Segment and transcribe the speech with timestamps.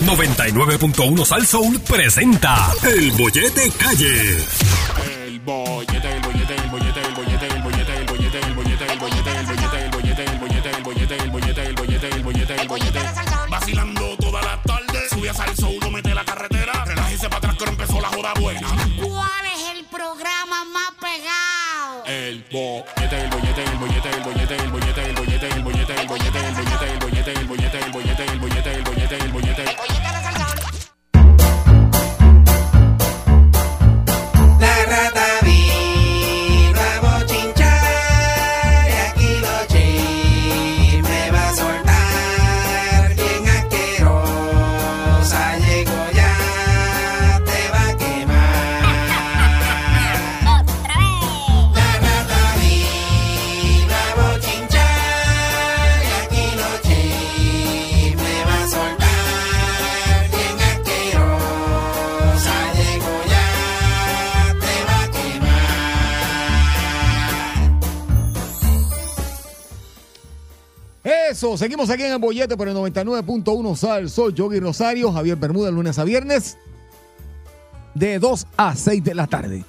[0.00, 4.44] 99.1 Sal Soul presenta El Bollete Calle.
[5.26, 6.07] El bollete,
[71.56, 75.98] Seguimos aquí en el bollete por el 99.1 Sal Sol, Yogi Rosario, Javier Bermúdez, lunes
[75.98, 76.58] a viernes,
[77.94, 79.64] de 2 a 6 de la tarde.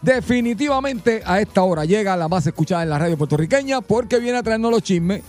[0.00, 4.42] Definitivamente a esta hora llega la más escuchada en la radio puertorriqueña porque viene a
[4.42, 5.22] traernos los chismes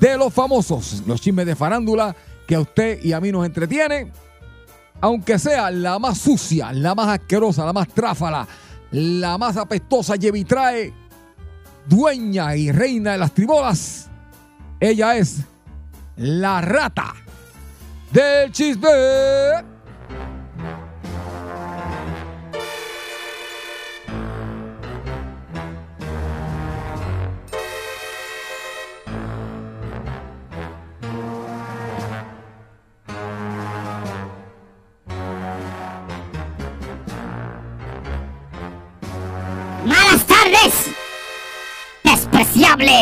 [0.00, 4.10] de los famosos, los chismes de farándula que a usted y a mí nos entretiene,
[5.00, 8.48] aunque sea la más sucia, la más asquerosa, la más tráfala,
[8.90, 10.92] la más apestosa llevitrae,
[11.86, 14.09] dueña y reina de las tribolas.
[14.80, 15.42] Ella es
[16.16, 17.14] la rata
[18.10, 18.88] del chisme.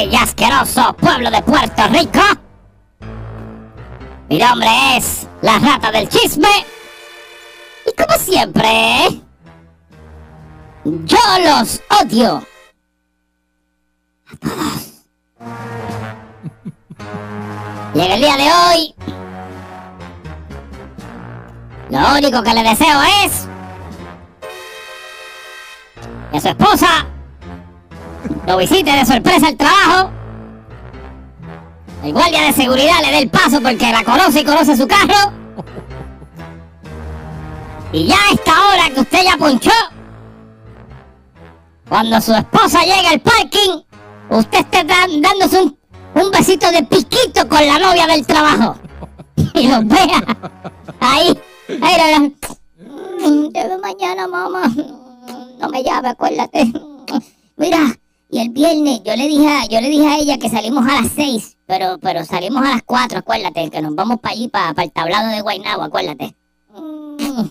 [0.04, 2.20] Y asqueroso pueblo de Puerto Rico.
[4.28, 6.48] Mi nombre es la rata del chisme.
[7.84, 9.20] Y como siempre,
[10.84, 12.46] yo los odio.
[14.30, 14.94] A todos.
[17.94, 18.94] En el día de hoy,
[21.90, 23.48] lo único que le deseo es
[26.30, 27.06] que su esposa
[28.48, 30.10] lo visite de sorpresa al trabajo.
[32.02, 35.32] El guardia de seguridad le dé el paso porque la conoce y conoce su carro.
[37.92, 39.70] Y ya a esta hora que usted ya ponchó,
[41.88, 43.82] cuando su esposa llegue al parking,
[44.30, 45.78] usted dan- dándose un,
[46.14, 48.76] un besito de piquito con la novia del trabajo.
[49.54, 50.22] Y los vea
[51.00, 51.38] ahí.
[51.82, 52.34] ahí
[53.82, 54.62] mañana, mamá.
[55.58, 56.72] No me llame, acuérdate.
[57.56, 57.78] Mira,
[58.30, 61.02] y el viernes yo le dije a, yo le dije a ella que salimos a
[61.02, 64.82] las seis, pero, pero salimos a las cuatro, acuérdate, que nos vamos para allí, para,
[64.82, 66.34] el tablado de Guaynabo, acuérdate.
[66.74, 67.42] Mm.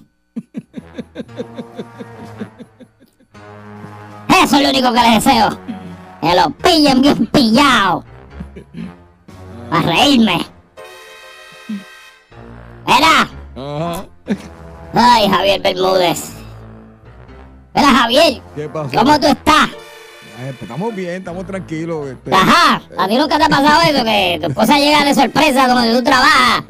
[4.43, 5.59] Eso es lo único que les deseo.
[6.21, 8.03] Que lo pillen bien pillado.
[9.69, 10.45] Para reírme.
[12.85, 14.05] Ajá.
[14.93, 16.33] Ay, Javier Bermúdez.
[17.73, 18.97] Mira, Javier, ¿Qué pasó?
[18.97, 19.69] ¿cómo tú estás?
[20.39, 22.07] Ay, pues estamos bien, estamos tranquilos.
[22.09, 24.03] Este, Ajá, ¿a ti nunca te ha pasado eso?
[24.03, 26.63] Que tu esposa llega de sorpresa donde tú trabajas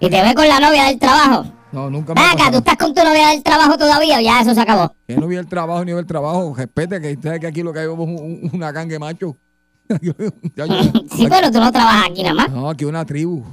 [0.00, 1.46] y te ve con la novia del trabajo.
[1.72, 4.54] No, nunca me acá, ¿tú estás con tu novia del trabajo todavía o ya eso
[4.54, 4.94] se acabó?
[5.06, 6.54] Que no vi el trabajo ni el trabajo.
[6.56, 9.36] Respete que usted sabe que aquí lo que hay es un- un- una gangue macho.
[10.02, 10.12] Yo-
[11.16, 12.50] Sí, pero tú no trabajas aquí nada más.
[12.50, 13.44] no, aquí una tribu.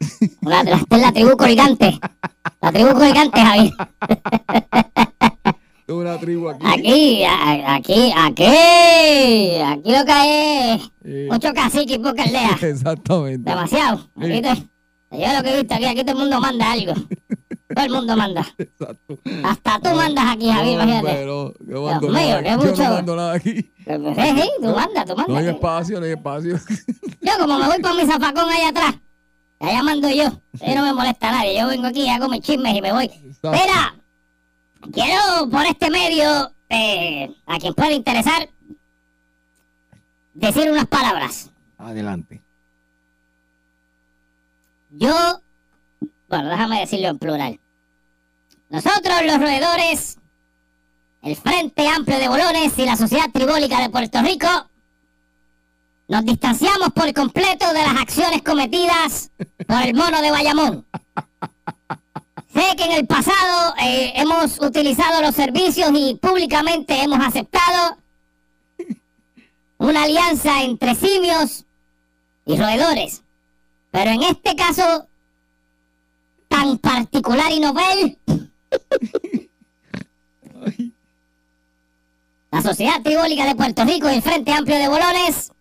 [0.00, 1.98] Esta es la tribu colgante.
[2.60, 3.72] La tribu colgante, Javier.
[5.96, 6.66] Una tribu aquí.
[6.66, 8.44] Aquí, a- aquí, aquí.
[9.62, 10.30] Aquí lo que hay
[10.78, 12.58] es Eh, mucho cacique y poca aldea.
[12.62, 13.48] Exactamente.
[13.50, 13.98] Demasiado.
[14.20, 14.24] Sí.
[14.24, 16.94] Aquí te- yo lo que he visto aquí, aquí todo el mundo manda algo.
[17.74, 18.46] Todo el mundo manda.
[18.58, 19.18] Exacto.
[19.44, 21.06] Hasta tú mandas aquí, Javier, imagínate.
[21.08, 22.82] Pero, yo mando Dios mío, qué Yo mucho.
[22.84, 23.52] no mando nada aquí.
[23.54, 25.54] Sí, sí, tú mandas, tú No hay mandas.
[25.54, 26.58] espacio, no hay espacio.
[27.22, 28.94] Yo como me voy para mi zafacón allá atrás,
[29.58, 30.24] allá mando yo.
[30.60, 31.58] Ahí no me molesta nadie.
[31.58, 33.10] Yo vengo aquí, hago mis chismes y me voy.
[33.42, 33.94] Mira,
[34.90, 38.48] quiero por este medio, eh, a quien pueda interesar,
[40.34, 41.50] decir unas palabras.
[41.78, 42.42] Adelante.
[44.90, 45.14] Yo,
[46.28, 47.60] bueno, déjame decirlo en plural.
[48.68, 50.18] Nosotros, los roedores,
[51.22, 54.48] el Frente Amplio de Bolones y la Sociedad Tribólica de Puerto Rico,
[56.08, 59.30] nos distanciamos por completo de las acciones cometidas
[59.66, 60.86] por el mono de Bayamón.
[62.52, 67.96] Sé que en el pasado eh, hemos utilizado los servicios y públicamente hemos aceptado
[69.78, 71.64] una alianza entre simios
[72.44, 73.22] y roedores.
[73.90, 75.08] Pero en este caso
[76.48, 78.18] tan particular y novel,
[82.50, 85.52] la Sociedad Tribólica de Puerto Rico y el Frente Amplio de Bolones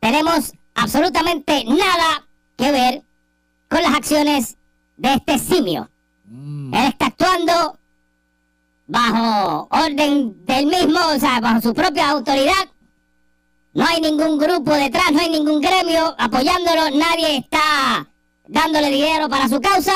[0.00, 3.07] tenemos absolutamente nada que ver
[3.68, 4.56] con las acciones
[4.96, 5.88] de este simio.
[6.30, 7.78] Él está actuando
[8.86, 12.68] bajo orden del mismo, o sea, bajo su propia autoridad.
[13.74, 18.08] No hay ningún grupo detrás, no hay ningún gremio apoyándolo, nadie está
[18.46, 19.94] dándole dinero para su causa.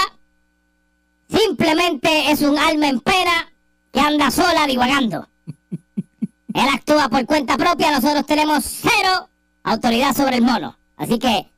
[1.28, 3.50] Simplemente es un alma en pena
[3.90, 5.26] que anda sola divagando.
[6.54, 9.28] Él actúa por cuenta propia, nosotros tenemos cero
[9.64, 10.76] autoridad sobre el mono.
[10.96, 11.48] Así que,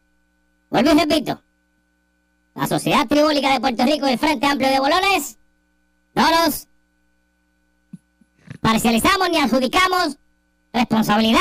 [0.71, 1.41] vuelvo y repito,
[2.55, 5.39] la Sociedad Tribólica de Puerto Rico y el Frente Amplio de Bolones
[6.15, 6.69] no nos
[8.61, 10.17] parcializamos ni adjudicamos
[10.73, 11.41] responsabilidad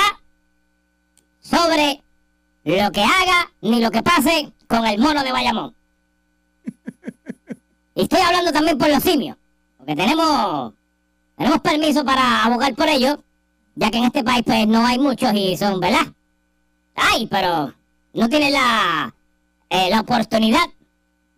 [1.42, 2.04] sobre
[2.64, 5.76] lo que haga ni lo que pase con el mono de Bayamón.
[7.96, 9.38] Y estoy hablando también por los simios,
[9.78, 10.74] porque tenemos,
[11.38, 13.20] tenemos permiso para abogar por ellos,
[13.76, 16.08] ya que en este país pues no hay muchos y son, ¿verdad?
[16.96, 17.72] Ay, pero
[18.14, 19.14] no tienen la,
[19.70, 20.66] eh, la oportunidad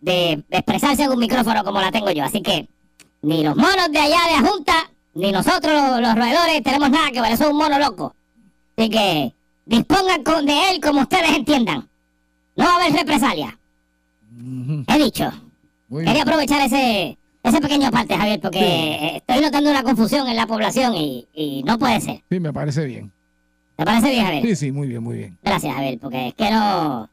[0.00, 2.24] de expresarse en un micrófono como la tengo yo.
[2.24, 2.68] Así que
[3.22, 7.10] ni los monos de allá de la Junta, ni nosotros los, los roedores tenemos nada
[7.10, 7.32] que ver.
[7.32, 8.14] Eso es un mono loco.
[8.76, 9.32] Así que
[9.64, 11.88] dispongan con- de él como ustedes entiendan.
[12.56, 13.58] No va a haber represalia.
[14.88, 15.30] He dicho.
[15.88, 16.28] Muy Quería bien.
[16.28, 21.26] aprovechar ese, ese pequeño parte, Javier, porque estoy notando una confusión en la población y,
[21.32, 22.22] y no puede ser.
[22.30, 23.12] Sí, me parece bien.
[23.76, 24.42] ¿Te parece bien, Javier?
[24.42, 25.38] Sí, sí, muy bien, muy bien.
[25.42, 27.08] Gracias, Javier, porque es que no.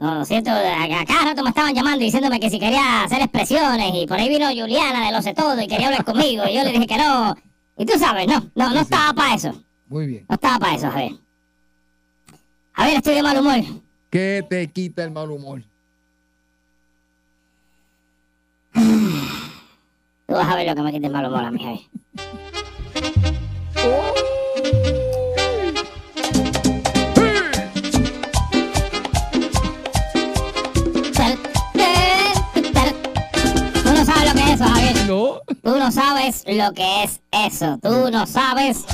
[0.00, 3.92] No, lo siento, a, cada rato me estaban llamando diciéndome que si quería hacer expresiones
[3.94, 6.64] y por ahí vino Juliana de Lo sé todo y quería hablar conmigo y yo
[6.64, 7.36] le dije que no.
[7.76, 9.52] Y tú sabes, no, no, no estaba para eso.
[9.88, 10.24] Muy bien.
[10.26, 11.12] No estaba para eso, Javier.
[12.72, 13.60] Javier, estoy de mal humor.
[14.08, 15.62] ¿Qué te quita el mal humor?
[18.72, 22.39] Tú vas a ver lo que me quita el mal humor a mí, Javier.
[35.10, 35.40] No.
[35.64, 37.80] Tú no sabes lo que es eso.
[37.82, 38.84] Tú no sabes.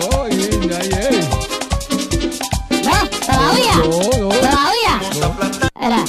[0.00, 1.10] Oh, ya, ya.
[2.84, 2.96] ¿No?
[3.26, 3.74] ¿Todavía?
[3.76, 3.84] No,
[4.18, 4.28] no.
[4.30, 4.94] ¿Todavía?
[5.12, 6.02] ¿Todavía?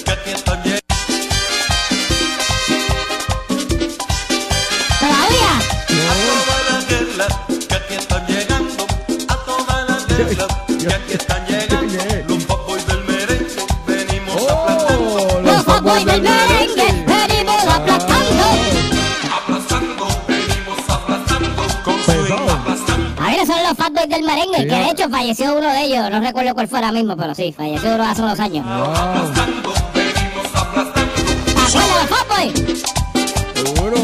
[10.96, 11.43] aquí están
[15.94, 18.44] Fuckboys del merengue venimos aplastando.
[19.38, 23.22] aplastando, venimos aplastando, con swing aplastando.
[23.22, 24.68] Javier, son los fatboys del merengue, Sí.
[24.68, 26.10] que de hecho falleció uno de ellos.
[26.10, 28.66] No recuerdo cuál fue ahora mismo, pero sí, falleció uno hace unos años.
[28.66, 28.94] Wow,
[30.54, 30.94] ¿Te acuerdas
[31.74, 32.54] de los fatboys?
[33.54, 33.96] seguro.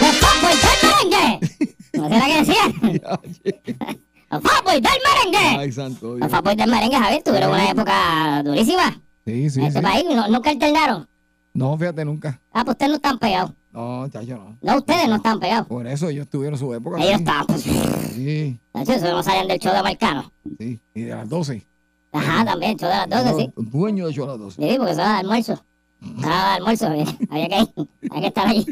[0.00, 0.78] Los fatboys del
[1.10, 1.26] merengue.
[1.94, 2.64] ¿No será que decía?
[4.42, 4.92] Los fatboys del
[5.32, 5.58] merengue.
[5.58, 6.20] Ay, santo Dios.
[6.20, 9.00] Los fatboys del merengue, Javier, tuvieron una época durísima.
[9.24, 9.84] Sí, sí, En este sí.
[9.84, 11.06] país no- nunca alternaron.
[11.54, 12.40] No, fíjate nunca.
[12.52, 13.52] Ah, pues ustedes no están pegados.
[13.72, 14.56] No, chacho, no.
[14.62, 15.66] No, ustedes no están pegados.
[15.66, 16.96] Por eso ellos tuvieron su época.
[16.98, 17.18] Ellos sí.
[17.18, 17.62] están, pues.
[17.62, 20.32] Sí, Chacho, Eso no salían del show de Marcano.
[20.58, 20.80] sí.
[20.94, 21.66] Y de las 12.
[22.12, 23.52] Ajá, también, show de las 12, sí.
[23.56, 24.62] Dueño de show a las 12.
[24.70, 25.64] Sí, porque eso era de almuerzo.
[26.18, 28.64] Era de almuerzo, había que ir, había que estar allí.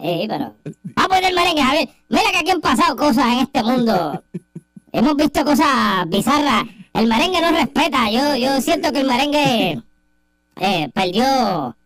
[0.00, 0.54] Sí, pero.
[0.96, 1.88] Vamos del merengue, Javier.
[2.08, 4.22] Mira que aquí han pasado cosas en este mundo.
[4.92, 6.64] Hemos visto cosas bizarras.
[6.92, 8.10] El merengue no respeta.
[8.10, 9.82] Yo, yo siento que el merengue
[10.56, 11.76] eh, perdió.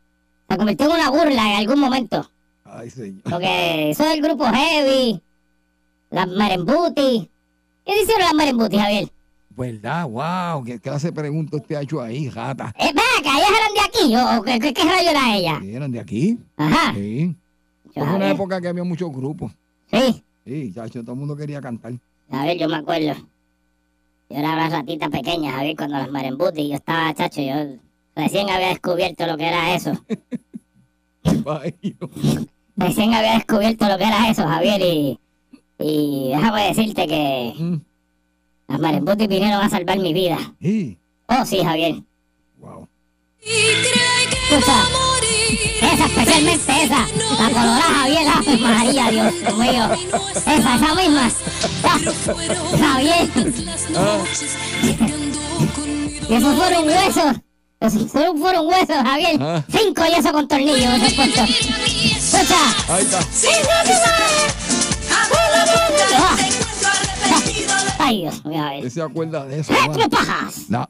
[0.48, 2.30] Se convirtió en una burla en algún momento.
[2.64, 3.22] Ay, señor.
[3.24, 5.20] Porque eso del grupo Heavy,
[6.10, 7.30] las merembuti.
[7.84, 9.08] ¿Qué hicieron las merembuti, Javier?
[9.56, 10.08] ¿Verdad?
[10.08, 12.74] Wow, ¿qué clase de preguntas te ha hecho ahí, gata?
[12.78, 14.38] Eh, acá, ¿ellas eran de aquí?
[14.38, 15.58] ¿O qué, qué, qué rayo era ella?
[15.60, 16.38] ¿Sí, ¿Eran de aquí?
[16.56, 16.92] Ajá.
[16.94, 17.36] Sí.
[17.94, 19.52] Fue una época que había muchos grupos.
[19.92, 20.24] Sí.
[20.44, 21.92] Sí, chacho, todo el mundo quería cantar.
[22.30, 23.14] A ver, yo me acuerdo.
[24.30, 26.68] Yo era una ratita pequeña, Javier, cuando las marembuti.
[26.68, 27.54] Yo estaba, chacho, yo
[28.16, 29.92] recién había descubierto lo que era eso.
[32.76, 35.18] Recién había descubierto lo que era eso, Javier, y...
[35.78, 37.76] Y déjame decirte que Mm,
[38.68, 40.38] las marembuti vinieron a salvar mi vida.
[40.60, 40.96] Sí,
[41.28, 41.96] Oh, sí, Javier.
[42.58, 42.86] wow.
[43.40, 44.00] Escucha,
[44.50, 45.13] esas pequeñas
[46.40, 49.88] la colorada Javier, María, Dios mío.
[50.34, 51.30] Esa, esa misma.
[51.84, 51.98] Ah,
[52.78, 53.30] Javier.
[56.28, 57.36] Y esos fueron huesos.
[57.80, 59.38] Esos fueron, fueron huesos, Javier.
[59.40, 59.64] Ah.
[59.70, 61.02] Cinco y eso con tornillos.
[61.02, 61.46] Escucha.
[62.88, 63.20] Ahí está.
[66.16, 66.53] Ah.
[68.06, 68.84] Ay, Dios mío, Javier.
[68.84, 69.72] ¿Usted se acuerda de eso?
[69.72, 70.08] ¡Retro mano?
[70.10, 70.68] pajas!
[70.68, 70.88] La.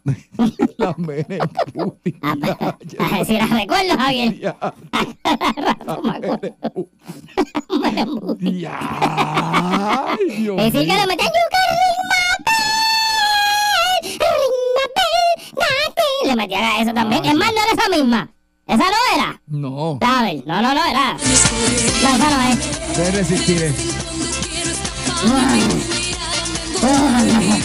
[2.98, 4.36] A ver si la recuerdo, Javier.
[4.40, 4.56] Ya,
[10.58, 12.00] Es decir, que le metían yuca, ring
[16.24, 17.24] Le metían a eso también.
[17.24, 18.28] Es más, no era esa misma.
[18.66, 19.40] Esa no era.
[19.46, 21.12] No, A ver, no, no, no era.
[21.12, 22.96] No, esa no es.
[22.96, 23.72] de resistir.
[26.88, 27.62] Eh.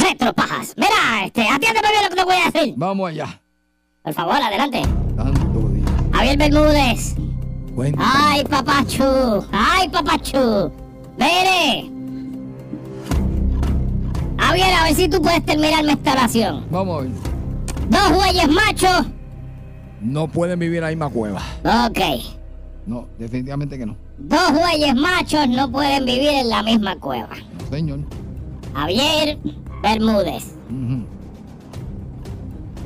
[0.00, 0.74] Retro pajas.
[0.76, 2.74] Mira, este, atiéndeme bien lo que te voy a decir.
[2.76, 3.40] Vamos allá.
[4.02, 4.82] Por favor, adelante.
[5.16, 5.84] Tanto día.
[6.12, 7.14] Javier Bermúdez.
[7.74, 8.04] Cuéntame.
[8.06, 9.46] Ay, papachu.
[9.52, 10.72] Ay, papachu.
[11.18, 11.90] Mire.
[14.38, 16.66] Javier, a ver si tú puedes terminarme esta oración.
[16.70, 17.12] Vamos a ver.
[17.88, 19.06] Dos bueyes machos.
[20.00, 21.42] No pueden vivir en la misma cueva.
[21.88, 22.00] Ok.
[22.86, 23.96] No, definitivamente que no.
[24.18, 27.28] Dos bueyes machos no pueden vivir en la misma cueva.
[27.70, 28.00] Señor.
[28.74, 29.38] Javier
[29.82, 30.54] Bermúdez.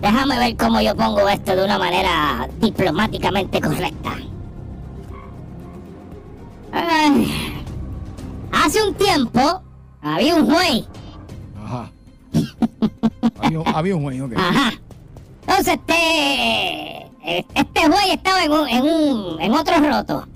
[0.01, 4.17] Déjame ver cómo yo pongo esto de una manera diplomáticamente correcta.
[8.53, 9.63] Hace un tiempo
[10.03, 10.85] había un juez.
[11.65, 11.91] Ajá.
[13.41, 14.33] había, un- había un juez, ok.
[14.37, 14.73] Ajá.
[15.43, 17.11] Entonces este
[17.55, 20.27] este juez estaba en un, en un en otro roto.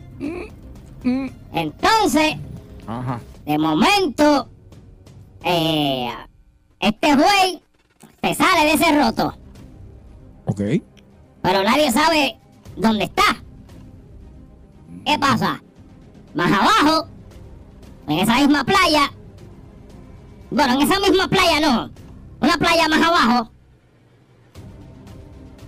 [1.52, 2.36] Entonces
[2.86, 3.20] Ajá.
[3.44, 4.48] de momento
[5.44, 6.08] eh,
[6.80, 7.60] este juez
[8.22, 9.34] se sale de ese roto.
[10.46, 10.60] Ok.
[11.42, 12.38] pero nadie sabe
[12.76, 13.22] dónde está.
[15.04, 15.62] ¿Qué pasa?
[16.34, 17.06] Más abajo,
[18.08, 19.12] en esa misma playa,
[20.50, 21.90] bueno, en esa misma playa no,
[22.40, 23.50] una playa más abajo,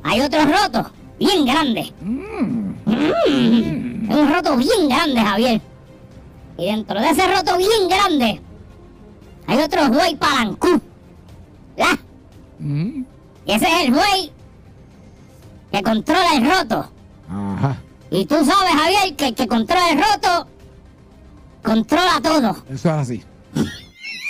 [0.02, 1.92] hay otro roto, bien grande.
[2.00, 2.70] Mm,
[4.08, 5.60] Es un roto bien grande, Javier.
[6.58, 8.40] Y dentro de ese roto bien grande,
[9.46, 10.80] hay otro güey palancú.
[12.58, 13.04] Mm.
[13.44, 14.32] Y ese es el güey
[15.70, 16.90] que controla el roto.
[17.28, 17.76] Ajá.
[18.10, 20.48] Y tú sabes, Javier, que el que controla el roto,
[21.62, 22.50] controla todo.
[22.70, 23.22] Eso es así.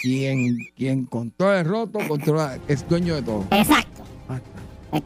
[0.02, 3.44] Quien, quien controla el roto, controla, es dueño de todo.
[3.50, 4.02] Exacto.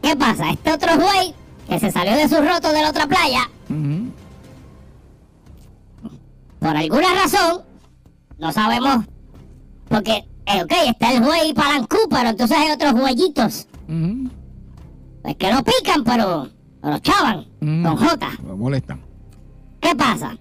[0.01, 0.49] ¿Qué pasa?
[0.51, 1.33] Este otro güey
[1.71, 3.49] que se salió de su roto de la otra playa,
[6.59, 7.61] por alguna razón,
[8.39, 9.05] no sabemos,
[9.87, 14.29] porque, eh, ok, está el güey palancú, pero entonces hay otros güeyitos, Ujú.
[15.21, 16.49] pues que no pican, pero,
[16.81, 17.83] pero chavan, Mm.
[17.85, 18.29] con J.
[18.43, 18.99] Me molestan.
[19.79, 20.35] ¿Qué pasa?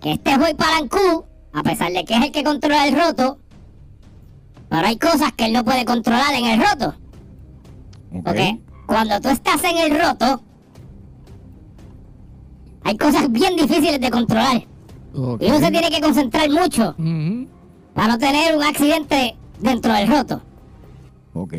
[0.00, 3.38] Que este güey palancú, a pesar de que es el que controla el roto,
[4.68, 6.94] pero hay cosas que él no puede controlar en el roto.
[8.12, 8.24] Ok.
[8.24, 8.58] Porque
[8.90, 10.42] cuando tú estás en el roto,
[12.82, 14.66] hay cosas bien difíciles de controlar.
[15.14, 16.96] Y uno se tiene que concentrar mucho
[17.94, 20.42] para no tener un accidente dentro del roto.
[21.34, 21.54] Ok.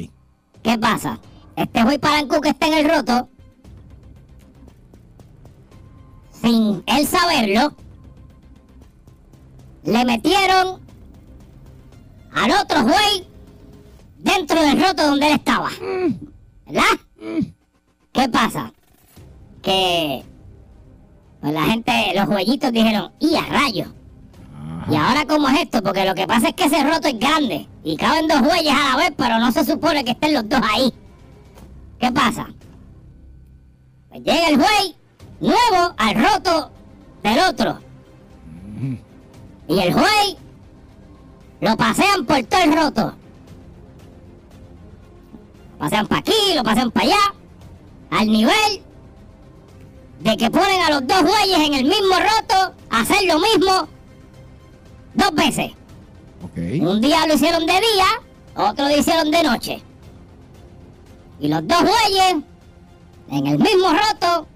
[0.62, 1.22] ¿Qué pasa?
[1.56, 3.30] Este güey palancú que está en el roto,
[6.42, 7.74] sin él saberlo,
[9.86, 10.82] le metieron
[12.34, 13.26] al otro güey
[14.18, 15.70] dentro del roto donde él estaba.
[16.66, 16.84] ¿Verdad?
[17.22, 18.74] ¿Qué pasa?
[19.62, 20.24] Que
[21.40, 23.90] pues la gente, los güeyitos dijeron, ¡y a rayos!
[24.90, 25.84] ¿Y ahora cómo es esto?
[25.84, 28.90] Porque lo que pasa es que ese roto es grande y caben dos güeyes a
[28.90, 30.94] la vez, pero no se supone que estén los dos ahí.
[32.00, 32.48] ¿Qué pasa?
[34.10, 34.96] Pues llega el güey
[35.40, 36.72] nuevo al roto
[37.24, 37.80] del otro.
[39.68, 40.38] Y el güey
[41.62, 43.14] lo pasean por todo el roto.
[45.82, 47.34] Lo pasean para aquí, lo pasean para allá,
[48.12, 48.84] al nivel
[50.20, 53.88] de que ponen a los dos güeyes en el mismo roto a hacer lo mismo
[55.16, 55.72] dos veces.
[56.44, 56.88] Ok.
[56.88, 58.06] Un día lo hicieron de día,
[58.56, 59.82] otro lo hicieron de noche.
[61.40, 62.36] Y los dos güeyes,
[63.32, 64.48] en el mismo roto,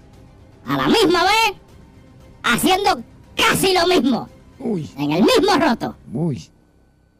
[0.64, 1.56] a la misma vez,
[2.44, 3.02] haciendo
[3.34, 4.28] casi lo mismo,
[4.60, 4.88] Uy.
[4.96, 5.96] en el mismo roto.
[6.12, 6.48] Uy.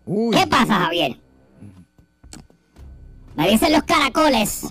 [0.04, 0.36] Uy.
[0.36, 1.18] ¿Qué pasa, Javier?
[3.36, 4.66] Me dicen los caracoles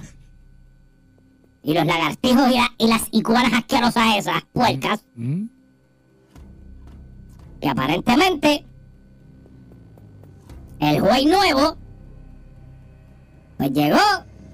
[1.64, 5.46] y los lagartijos y, la- y las iguanas asquerosas esas, puercas, Mm.
[7.62, 8.66] que aparentemente
[10.80, 11.78] el juez nuevo
[13.58, 13.98] pues llegó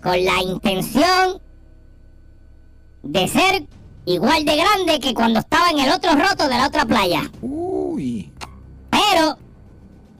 [0.03, 1.41] con la intención
[3.03, 3.65] de ser
[4.06, 7.24] igual de grande que cuando estaba en el otro roto de la otra playa.
[7.41, 8.32] Uy.
[8.91, 9.38] Pero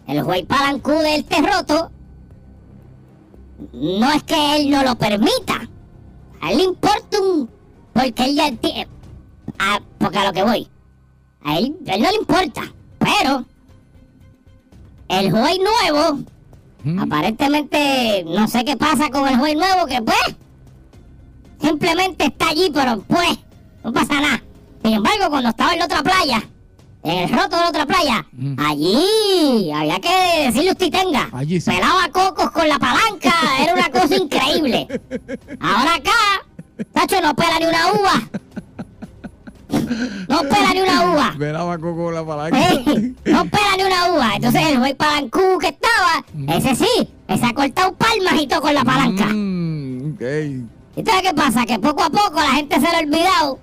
[0.08, 1.92] el juez Palancú de este roto
[3.74, 5.68] no es que él no lo permita.
[6.42, 7.50] A él le importa un...
[7.94, 8.88] Porque él ya tiene...
[9.60, 10.68] a- porque a lo que voy.
[11.44, 12.62] A él, a él no le importa.
[13.00, 13.46] Pero
[15.10, 16.20] el juez nuevo,
[17.02, 20.36] aparentemente no sé qué pasa con el juez nuevo, que pues
[21.62, 23.38] simplemente está allí, pero pues
[23.84, 24.44] no pasa nada.
[24.84, 26.42] Sin embargo, cuando estaba en la otra playa,
[27.04, 28.26] en el roto de la otra playa,
[28.58, 31.30] allí había que decirle usted tenga.
[31.34, 31.72] Allí sí.
[31.72, 34.88] Pelaba cocos con la palanca, era una cosa increíble.
[35.60, 36.12] Ahora acá,
[36.94, 38.22] Tacho no pela ni una uva.
[40.28, 41.34] No pela ni una uva.
[41.38, 42.58] Velaba coco la palanca.
[43.26, 44.36] No pela ni una uva.
[44.36, 48.74] Entonces el juez palancú que estaba, ese sí, ese ha cortado palmas y todo con
[48.74, 49.26] la palanca.
[49.26, 50.22] Mm, ok.
[50.98, 51.66] ¿Y sabes qué pasa?
[51.66, 53.60] Que poco a poco la gente se le ha olvidado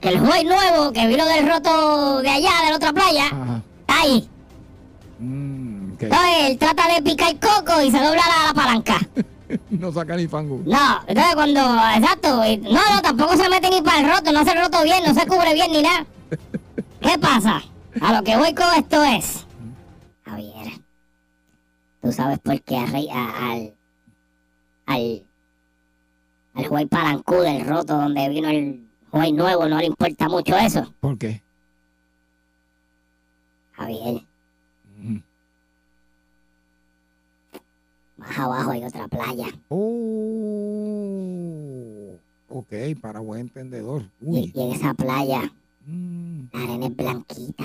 [0.00, 3.62] que el juez nuevo que vino del roto de allá, de la otra playa, Ajá.
[3.80, 4.28] está ahí.
[5.18, 5.90] Mm.
[6.00, 8.98] Entonces él trata de picar coco y se dobla la, la palanca.
[9.68, 10.60] No saca ni fango.
[10.64, 11.60] No, entonces cuando,
[11.96, 12.36] exacto,
[12.70, 15.12] no, no, tampoco se mete ni para el roto, no hace el roto bien, no
[15.12, 16.06] se cubre bien ni nada.
[17.00, 17.60] ¿Qué pasa?
[18.00, 19.44] A lo que voy con esto es,
[20.24, 20.80] Javier,
[22.00, 23.74] tú sabes por qué a- al,
[24.86, 25.24] al,
[26.54, 30.92] al juez Palancú del roto donde vino el juez nuevo no le importa mucho eso,
[31.00, 31.42] ¿Por qué?
[33.72, 34.22] Javier.
[34.98, 35.18] Mm.
[38.18, 39.46] Más abajo hay otra playa.
[40.80, 41.06] Oh.
[42.50, 44.02] Ok, para buen entendedor.
[44.20, 44.52] Y, Uy.
[44.54, 45.50] y en esa playa
[45.86, 46.42] Mm.
[46.52, 47.64] la arena es blanquita.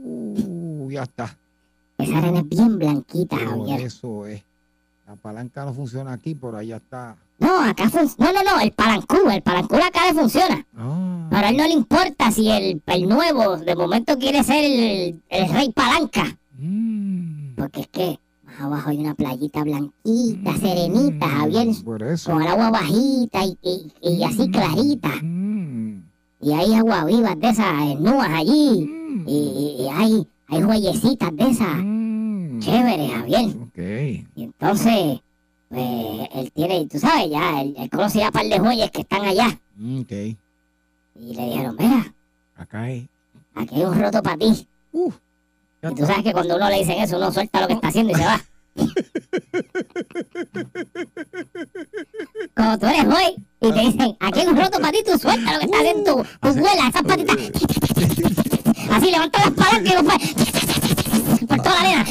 [0.00, 1.36] Uh, ya está.
[1.98, 3.80] Esa arena es bien blanquita, Por Javier.
[3.82, 4.42] eso es.
[5.06, 7.16] La palanca no funciona aquí, por allá está.
[7.38, 8.32] No, acá funciona.
[8.32, 10.66] No, no, no, el palancú, el palancú acá le funciona.
[10.76, 11.28] Ah.
[11.30, 15.22] Pero a él no le importa si el, el nuevo de momento quiere ser el,
[15.28, 16.36] el rey palanca.
[16.58, 17.54] Mm.
[17.56, 21.68] Porque es que más abajo hay una playita blanquita, serenita, Javier.
[21.84, 22.32] Por eso.
[22.32, 25.10] Con el agua bajita y, y- y así clarita.
[25.22, 26.02] Mm.
[26.40, 28.86] Y hay agua vivas de esas nuas allí.
[28.88, 29.24] Mm.
[29.28, 31.76] Y, y- hay, hay huellecitas de esas.
[31.84, 32.58] Mm.
[32.60, 33.56] Chévere, Javier.
[33.62, 33.78] Ok.
[34.34, 35.20] Y entonces,
[35.68, 39.00] pues, él tiene, tú sabes, ya, él, él conoce ya un par de joyas que
[39.02, 39.58] están allá.
[39.76, 40.10] Mm, Ok.
[40.12, 40.36] Y
[41.34, 42.12] le dijeron, mira,
[42.56, 43.04] Acá es.
[43.54, 44.66] aquí hay un roto para ti.
[44.92, 45.12] Uh,
[45.82, 48.12] Y tú sabes que cuando uno le dicen eso, uno suelta lo que está haciendo
[48.12, 48.40] y se va.
[52.54, 55.52] Como tú eres hoy y te dicen, aquí hay un roto para ti, tú suelta
[55.54, 57.36] lo que está haciendo tu, tu vuela, esas patitas.
[58.90, 60.18] Así, levanta las palancas y los pa-
[61.46, 62.04] por toda la arena.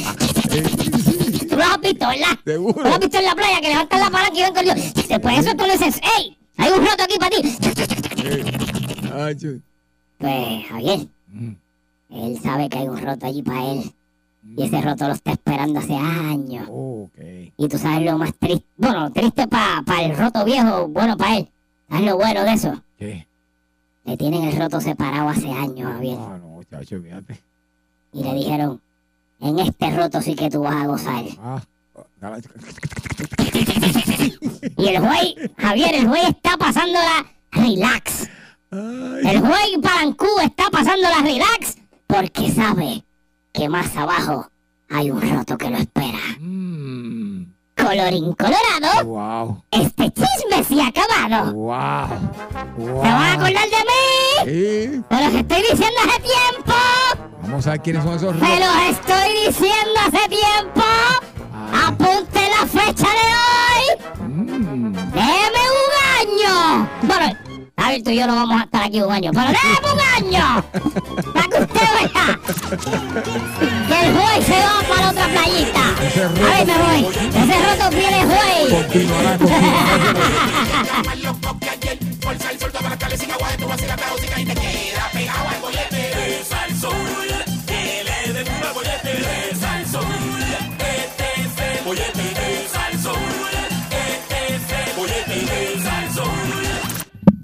[1.58, 2.38] Tú lo has visto, ¿verdad?
[2.44, 2.84] Seguro.
[2.88, 4.94] Has visto en la playa que levantan la palanca y ven con Dios.
[4.94, 6.38] Después de eso tú le dices, ¡Ey!
[6.56, 7.56] Hay un roto aquí para ti.
[9.14, 9.60] Ay,
[10.18, 11.52] Pues, Javier, Mm.
[12.10, 13.92] él sabe que hay un roto allí para él.
[14.56, 16.66] Y ese roto lo está esperando hace años.
[16.70, 17.18] Ok.
[17.56, 21.48] Y tú sabes lo más triste, bueno, triste para el roto viejo, bueno para él.
[21.90, 22.82] ¿Sabes lo bueno de eso?
[22.98, 23.26] ¿Qué?
[24.04, 26.16] Le tienen el roto separado hace años, Javier.
[26.18, 27.40] Ah, no, chacho, fíjate.
[28.12, 28.80] Y le dijeron,
[29.40, 31.24] en este roto sí que tú vas a gozar.
[31.40, 31.62] Ah.
[34.76, 38.28] Y el juez, Javier, el juez está pasándola relax.
[38.70, 43.04] El juez Palancú está pasándola relax porque sabe
[43.52, 44.50] que más abajo
[44.88, 46.18] hay un roto que lo espera.
[46.40, 47.37] Mm.
[47.78, 49.62] Colorín colorado, Wow.
[49.70, 51.52] este chisme se ha acabado.
[51.52, 52.08] Wow.
[52.76, 53.02] Wow.
[53.02, 54.44] ¿Se van a acordar de mí?
[54.44, 55.02] Sí.
[55.08, 56.72] Te los estoy diciendo hace tiempo.
[57.42, 60.82] Vamos a ver quiénes son esos Te los estoy diciendo hace tiempo.
[61.54, 61.88] Ah.
[61.88, 64.28] Apunte la fecha de hoy.
[64.28, 64.92] Mm.
[64.92, 66.88] Déme un año.
[67.02, 67.36] Bueno,
[67.76, 70.00] a ver, tú y yo no vamos a estar aquí un año, pero déme un
[70.34, 70.64] año.
[71.32, 72.38] Para que usted vea.
[73.88, 75.77] Que el juez se va para otra playita.
[76.28, 77.00] Roto- ver, me voy.
[77.28, 78.18] Ese roto viene.
[78.70, 80.58] Continuará, continuará.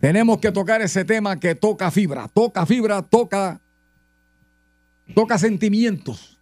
[0.01, 3.63] Tenemos que tocar ese tema que toca fibra, toca fibra, toca,
[5.15, 6.34] toca sentimientos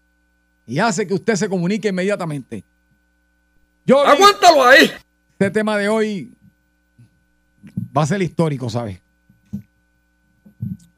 [0.67, 2.65] y hace que usted se comunique inmediatamente.
[3.87, 4.91] Yo ¡Aguántalo ahí!
[5.33, 6.33] este tema de hoy
[7.97, 9.01] va a ser histórico, ¿sabes?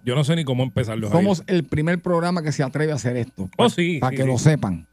[0.05, 1.09] Yo no sé ni cómo empezarlo.
[1.09, 1.23] Javier.
[1.25, 3.49] Somos el primer programa que se atreve a hacer esto.
[3.57, 4.29] Oh, sí, Para sí, que sí.
[4.29, 4.87] lo sepan,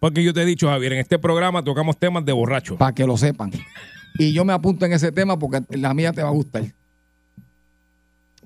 [0.00, 2.76] Porque yo te he dicho, Javier, en este programa tocamos temas de borracho.
[2.76, 3.52] para que lo sepan.
[4.18, 6.64] Y yo me apunto en ese tema porque la mía te va a gustar.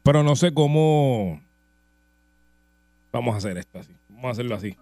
[0.02, 1.40] Pero no sé cómo.
[3.11, 3.92] Vamos a hacer esto así.
[4.11, 4.76] Vamos a hacerlo así.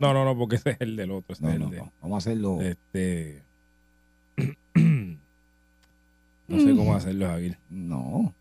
[0.00, 1.36] No, no, no, porque ese es el del otro.
[1.40, 1.78] No, es el no, de.
[1.78, 1.92] no.
[2.02, 2.60] Vamos a hacerlo.
[2.60, 3.42] Este.
[4.74, 7.58] no sé cómo hacerlo, Javier.
[7.70, 8.34] No.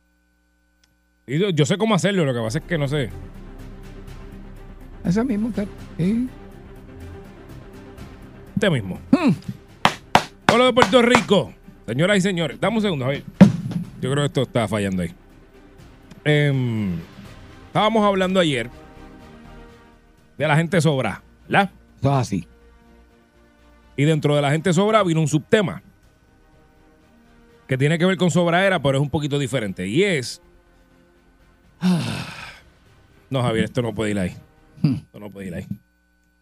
[1.26, 3.10] Y yo, yo sé cómo hacerlo, lo que pasa es que no sé.
[5.04, 5.50] Ese mismo.
[5.50, 5.68] usted.
[8.56, 9.00] Este mismo.
[10.46, 11.54] Pueblo de Puerto Rico.
[11.86, 13.24] Señoras y señores, dame un segundo, Javier.
[14.02, 15.14] Yo creo que esto está fallando ahí.
[16.24, 16.94] Em,
[17.68, 18.70] estábamos hablando ayer
[20.38, 21.72] de la gente sobra, ¿verdad?
[22.00, 22.48] Eso es así.
[23.96, 25.82] Y dentro de la gente sobra vino un subtema
[27.68, 29.88] que tiene que ver con sobraera, pero es un poquito diferente.
[29.88, 30.42] Y es.
[33.30, 34.36] No, Javier, esto no puede ir ahí.
[34.84, 35.66] Esto no puede ir ahí.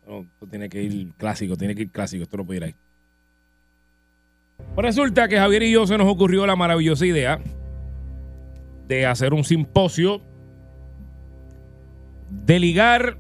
[0.06, 2.76] No, esto tiene que ir clásico, tiene que ir clásico, esto no puede ir ahí.
[4.76, 7.40] Pues resulta que Javier y yo se nos ocurrió la maravillosa idea
[8.90, 10.22] de hacer un simposio
[12.30, 13.18] de ligar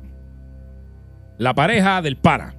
[1.41, 2.53] la pareja del para.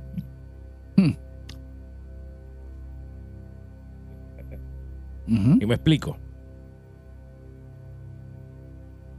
[5.29, 5.59] Ujú.
[5.61, 6.19] Y me explico.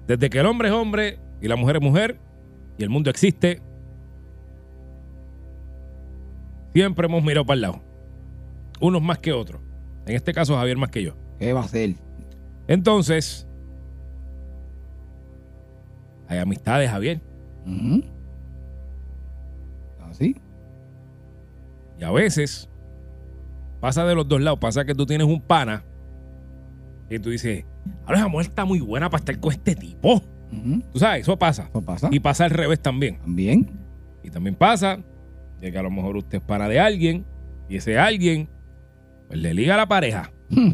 [0.05, 2.19] Desde que el hombre es hombre y la mujer es mujer
[2.77, 3.61] y el mundo existe,
[6.73, 7.81] siempre hemos mirado para el lado.
[8.81, 9.61] Unos más que otros.
[10.05, 11.15] En este caso, Javier más que yo.
[11.39, 11.95] ¿Qué va a hacer?
[12.67, 13.47] Entonces,
[16.27, 17.21] hay amistades, Javier.
[21.99, 22.69] Y a veces
[23.79, 24.59] pasa de los dos lados.
[24.59, 25.83] Pasa que tú tienes un pana
[27.09, 27.65] y tú dices,
[28.05, 30.21] ahora esa mujer está muy buena para estar con este tipo.
[30.91, 31.67] Tú sabes, eso pasa.
[31.69, 32.09] Eso pasa.
[32.11, 33.19] Y pasa al revés también.
[33.19, 33.71] También.
[34.23, 34.99] Y también pasa
[35.59, 37.25] de que a lo mejor usted es pana de alguien
[37.69, 38.49] y ese alguien
[39.27, 40.31] pues le liga a la pareja.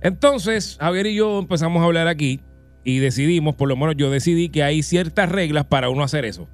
[0.00, 2.40] Entonces, Javier y yo empezamos a hablar aquí
[2.84, 6.48] y decidimos, por lo menos yo decidí que hay ciertas reglas para uno hacer eso.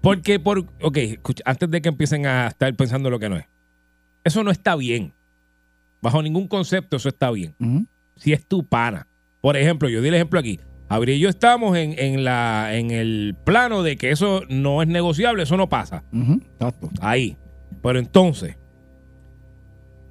[0.00, 3.46] Porque, por, ok, escucha, antes de que empiecen a estar pensando lo que no es.
[4.24, 5.14] Eso no está bien.
[6.00, 7.54] Bajo ningún concepto eso está bien.
[8.16, 9.06] Si es tu pana.
[9.40, 10.60] Por ejemplo, yo di el ejemplo aquí.
[10.88, 14.88] Javier y yo estamos en, en la, en el plano de que eso no es
[14.88, 16.02] negociable, eso no pasa.
[16.12, 16.90] Exacto.
[17.00, 17.36] Ahí.
[17.82, 18.58] Pero entonces,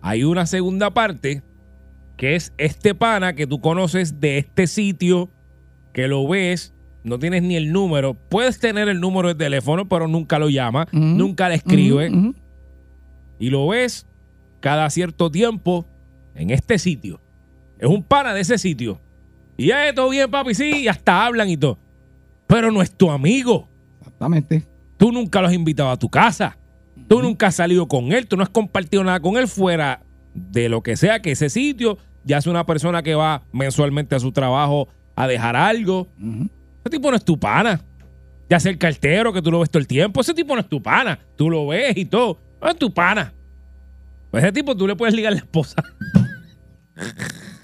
[0.02, 1.44] hay una segunda parte
[2.16, 5.30] que es este pana que tú conoces de este sitio,
[5.94, 8.14] que lo ves, no tienes ni el número.
[8.14, 12.12] Puedes tener el número de teléfono, pero nunca lo llama, nunca le escribe.
[13.40, 14.06] Y lo ves
[14.60, 15.86] cada cierto tiempo
[16.36, 17.22] en este sitio.
[17.78, 19.00] Es un pana de ese sitio.
[19.58, 21.80] Y eh, todo bien, papi, sí, y hasta hablan y todo.
[22.48, 23.68] Pero no es tu amigo.
[24.00, 24.66] Exactamente.
[24.98, 26.58] Tú nunca lo has invitado a tu casa.
[27.08, 28.28] Tú nunca has salido con él.
[28.28, 30.02] Tú no has compartido nada con él fuera
[30.34, 34.20] de lo que sea que ese sitio ya es una persona que va mensualmente a
[34.20, 36.08] su trabajo a dejar algo.
[36.84, 37.82] Ese tipo no es tu pana.
[38.50, 40.22] Ya sea el cartero que tú lo ves todo el tiempo.
[40.22, 41.20] Ese tipo no es tu pana.
[41.36, 42.40] Tú lo ves y todo.
[42.62, 43.34] No es tu pana.
[44.32, 45.84] Pues ese tipo tú le puedes ligar a la esposa.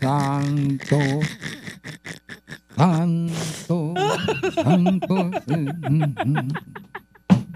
[0.02, 0.98] Santo.
[2.76, 3.94] Santo.
[4.56, 5.32] Santo.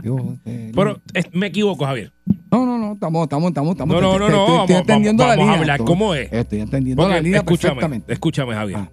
[0.02, 2.12] Dios de- Pero eh, me equivoco, Javier.
[2.52, 3.96] No, no, no, estamos, estamos, estamos, estamos.
[3.96, 5.60] No, no, no, no, Estoy, vamos- entendiendo vamos- la vamos a línea.
[5.60, 6.34] hablar estoy- cómo es.
[6.34, 8.14] Estoy entendiendo Porque, la línea escúchame, perfectamente.
[8.14, 8.80] escúchame, Javier.
[8.80, 8.92] Ah.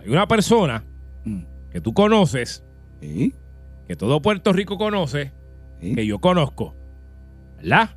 [0.00, 0.89] Hay una persona Mm.
[1.70, 2.64] Que tú conoces,
[3.00, 3.34] Sí,
[3.88, 5.32] que todo Puerto Rico conoce,
[5.80, 5.94] sí.
[5.94, 6.76] que yo conozco.
[7.56, 7.90] ¿Verdad?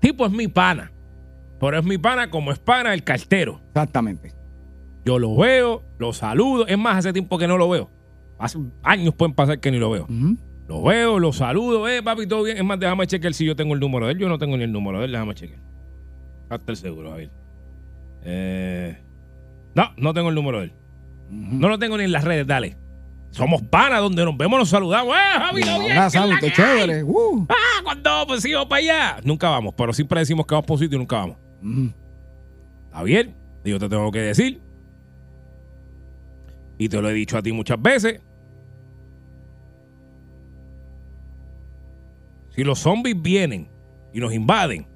[0.00, 0.92] Tipo es mi pana.
[1.58, 3.60] Pero es mi pana como es pana el cartero.
[3.68, 4.34] Exactamente.
[5.04, 6.66] Yo lo veo, lo saludo.
[6.66, 7.90] Es más, hace tiempo que no lo veo.
[8.38, 10.06] Hace años pueden pasar que ni lo veo.
[10.68, 11.88] Lo veo, lo saludo.
[11.88, 12.58] Eh, papi, todo bien.
[12.58, 14.18] Es más, déjame chequear si yo tengo el número de él.
[14.18, 15.12] Yo no tengo ni el número de él.
[15.12, 15.60] Déjame chequear.
[16.50, 17.30] Hasta el seguro, Javier.
[18.22, 18.98] Eh,
[19.74, 20.72] no, no tengo el número de él.
[21.30, 22.76] No lo tengo ni en las redes, dale.
[23.30, 25.14] Somos panas, donde nos vemos, nos saludamos.
[25.14, 25.98] ¡Eh, Javi, lo bien!
[25.98, 27.04] Ahora ¿Qué chévere.
[27.04, 27.46] Uh.
[27.48, 29.20] ¡Ah, cuando pues sí, para allá!
[29.22, 31.36] Nunca vamos, pero siempre decimos que vamos por sitio y nunca vamos.
[31.62, 31.92] Ujú.
[32.86, 33.36] ¿Está bien?
[33.64, 34.62] Y Yo te tengo que decir.
[36.78, 38.20] Y te lo he dicho a ti muchas veces.
[42.50, 43.70] Si los zombies vienen
[44.12, 44.86] y nos invaden,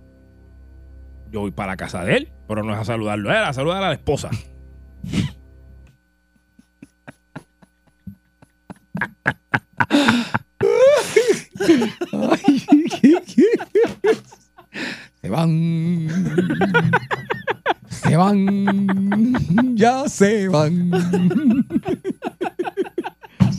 [1.31, 3.53] yo voy para la casa de él, pero no es a saludarlo a él, a
[3.53, 4.31] saludar a la esposa.
[15.21, 16.09] Se van.
[17.89, 19.77] Se van.
[19.77, 20.91] Ya se van.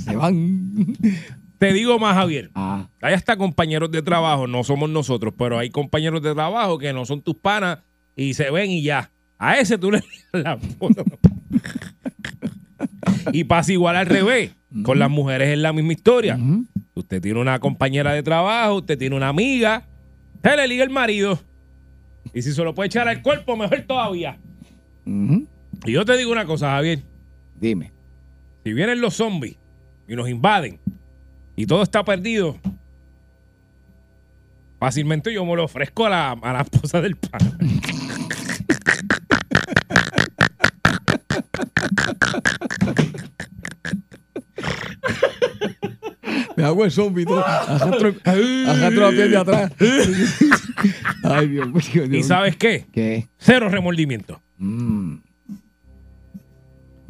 [0.06, 0.76] Se van.
[1.58, 2.52] Te digo más, Javier.
[2.56, 6.92] Ah, Hay hasta compañeros de trabajo, no somos nosotros, pero hay compañeros de trabajo que
[6.92, 7.80] no son tus panas
[8.16, 9.12] y se ven y ya.
[9.38, 10.04] A ese tú le
[10.34, 11.06] la foto.
[13.32, 14.52] Y pasa igual al revés.
[14.84, 16.40] Con las mujeres es la misma historia.
[16.96, 19.88] Usted tiene una compañera de trabajo, usted tiene una amiga,
[20.44, 21.40] se le liga el marido.
[22.34, 24.38] Y si se lo puede echar al cuerpo, mejor todavía.
[25.06, 27.04] Y yo te digo una cosa, Javier.
[27.60, 27.92] Dime.
[28.64, 29.58] Si vienen los zombies
[30.08, 30.80] y nos invaden
[31.56, 32.58] y todo está perdido,
[34.80, 37.42] fácilmente yo me lo ofrezco a la, a la esposa del pan.
[46.64, 47.26] Me hago el zombie.
[47.26, 47.36] tú.
[47.38, 49.72] Arrastro, arrastro la piel de atrás.
[51.24, 52.08] Ay, Dios mío.
[52.08, 52.86] Dios ¿Y sabes qué?
[52.94, 53.28] ¿Qué?
[53.38, 54.40] Cero remordimiento.
[54.58, 55.16] Mm.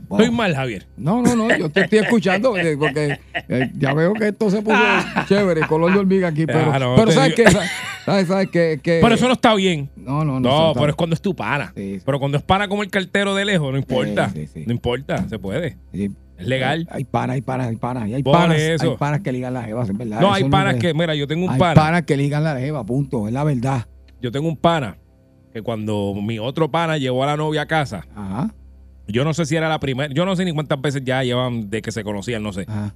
[0.07, 0.19] Wow.
[0.19, 0.87] Estoy mal, Javier.
[0.97, 4.61] No, no, no, yo te estoy escuchando eh, porque eh, ya veo que esto se
[4.63, 4.77] puso
[5.27, 7.45] chévere, color de hormiga aquí, pero, Ah, no, pero ¿sabes qué?
[8.05, 8.79] ¿Sabes, sabes qué?
[8.83, 9.89] Pero eso no está bien.
[9.95, 10.49] No, no, no.
[10.49, 11.31] No, pero es cuando es tu.
[11.31, 12.01] Sí, sí.
[12.03, 14.31] Pero cuando es pana como el cartero de lejos, no importa.
[14.31, 14.63] sí.
[14.65, 15.77] No importa, se puede.
[16.43, 16.87] Es legal.
[16.91, 18.03] Hay panas, hay panas, hay panas.
[18.03, 18.91] Hay panas, eso.
[18.91, 20.19] hay panas que ligan la jeva, es verdad.
[20.21, 21.73] No, eso hay panas que, mira, yo tengo un Hay pana.
[21.73, 23.85] panas que ligan la jeva, punto, es la verdad.
[24.21, 24.97] Yo tengo un pana
[25.51, 28.53] que cuando mi otro pana llevó a la novia a casa, Ajá,
[29.07, 31.69] yo no sé si era la primera, yo no sé ni cuántas veces ya llevan
[31.69, 32.65] de que se conocían, no sé.
[32.67, 32.95] ajá.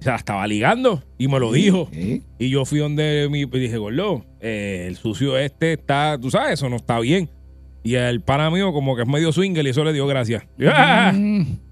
[0.00, 1.88] O sea, estaba ligando y me lo dijo.
[1.92, 2.22] Sí.
[2.38, 6.52] Y yo fui donde mi, y dije, Gordo, eh, el sucio este está, tú sabes,
[6.52, 7.28] eso no está bien.
[7.82, 10.44] Y el pana mío como que es medio swinger y eso le dio gracias.
[10.56, 11.42] Mm.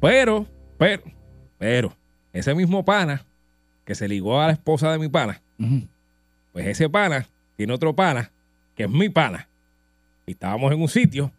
[0.00, 0.46] Pero,
[0.78, 1.02] pero,
[1.58, 1.96] pero,
[2.32, 3.24] ese mismo pana
[3.84, 5.40] que se ligó a la esposa de mi pana,
[6.52, 7.26] pues ese pana
[7.56, 8.30] tiene otro pana
[8.76, 9.48] que es mi pana.
[10.26, 11.30] Y estábamos en un sitio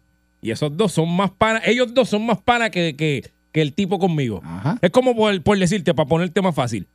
[0.41, 3.74] y esos dos son más panas, ellos dos son más panas que, que, que el
[3.74, 4.41] tipo conmigo.
[4.44, 4.78] Ajá.
[4.82, 6.88] Es como por, por decirte, para ponerte más fácil.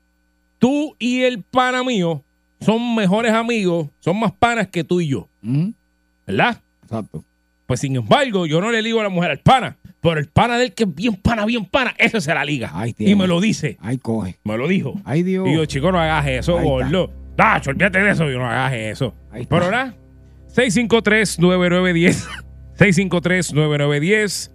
[0.59, 2.23] Tú y el pana mío
[2.61, 5.71] son mejores amigos, son más panas que tú y yo, Mm,
[6.27, 6.61] ¿verdad?
[6.83, 7.25] Exacto.
[7.67, 10.57] Pues sin embargo, yo no le digo a la mujer al pana, pero el pana
[10.59, 12.71] del que es bien pana, bien pana, ese se la liga.
[12.75, 14.39] Ahí y me lo dice, Ahí coge.
[14.45, 14.95] me lo dijo.
[15.05, 15.47] Ay, Dios.
[15.49, 17.13] Y yo, chico, no hagas eso, gordo.
[17.37, 19.15] Dacho, olvídate de eso, yo no hagas eso.
[19.49, 19.95] Pero ahora,
[20.55, 22.27] 653-9910.
[22.79, 24.51] 653-9910.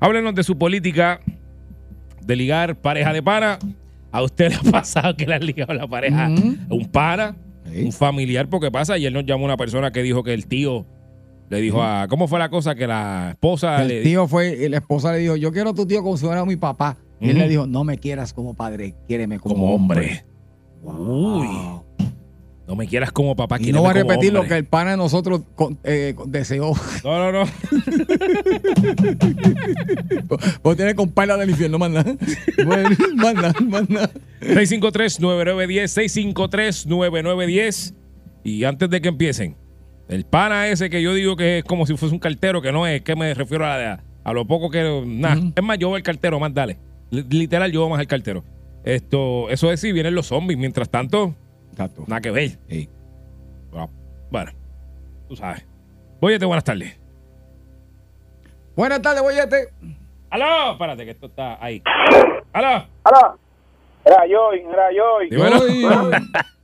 [0.00, 1.20] Háblenos de su política
[2.22, 3.58] de ligar pareja de pana.
[4.10, 7.36] ¿A usted le ha pasado que le han ligado la pareja a un pana?
[7.72, 7.84] Sí.
[7.84, 10.84] Un familiar, porque pasa, ayer nos llamó una persona que dijo que el tío
[11.52, 12.08] le dijo a.
[12.08, 12.74] ¿Cómo fue la cosa?
[12.74, 15.74] Que la esposa le El tío fue, y la esposa le dijo, yo quiero a
[15.74, 16.96] tu tío como si fuera mi papá.
[17.20, 20.24] Y él le dijo, no me quieras como padre, quiéreme como, como hombre.
[20.82, 21.40] Wow.
[21.40, 21.46] Uy,
[22.66, 23.58] no me quieras como papá.
[23.60, 25.42] Y no va a repetir lo que el pana de nosotros
[25.84, 26.72] eh, deseó.
[27.04, 27.44] No, no, no.
[30.62, 32.02] Vos tienes con del infierno, manda.
[32.64, 34.10] Bueno, manda, manda.
[34.40, 36.32] 653-9910,
[36.86, 37.92] 653-9910.
[38.42, 39.54] Y antes de que empiecen,
[40.08, 42.86] el pana ese que yo digo que es como si fuese un cartero, que no
[42.86, 45.02] es, que me refiero a, a lo poco que.
[45.06, 45.52] Nah, Ujú.
[45.56, 46.78] es más, yo voy al cartero, más dale.
[47.10, 48.44] Li- Literal, yo voy más al cartero.
[48.84, 50.58] Esto, eso es si vienen los zombies.
[50.58, 51.34] Mientras tanto,
[51.70, 52.04] Exacto.
[52.06, 52.58] nada que ver.
[52.68, 52.88] Sí.
[53.70, 53.90] Bueno,
[54.30, 54.50] Bueno,
[55.28, 55.64] tú sabes.
[56.20, 56.98] Óyete, buenas tardes.
[58.76, 59.68] Buenas tardes, boyete.
[60.30, 60.72] ¡Aló!
[60.72, 61.82] Espérate, que esto está ahí.
[62.52, 62.86] ¡Aló!
[63.04, 63.34] Hola.
[64.04, 65.04] Era yo, era yo.
[65.28, 65.82] ¿Qué hay?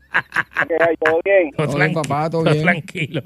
[1.01, 1.51] ¿Todo bien?
[1.53, 2.65] Todo Todo bien, papá, todo todo bien.
[2.65, 3.23] tranquilo.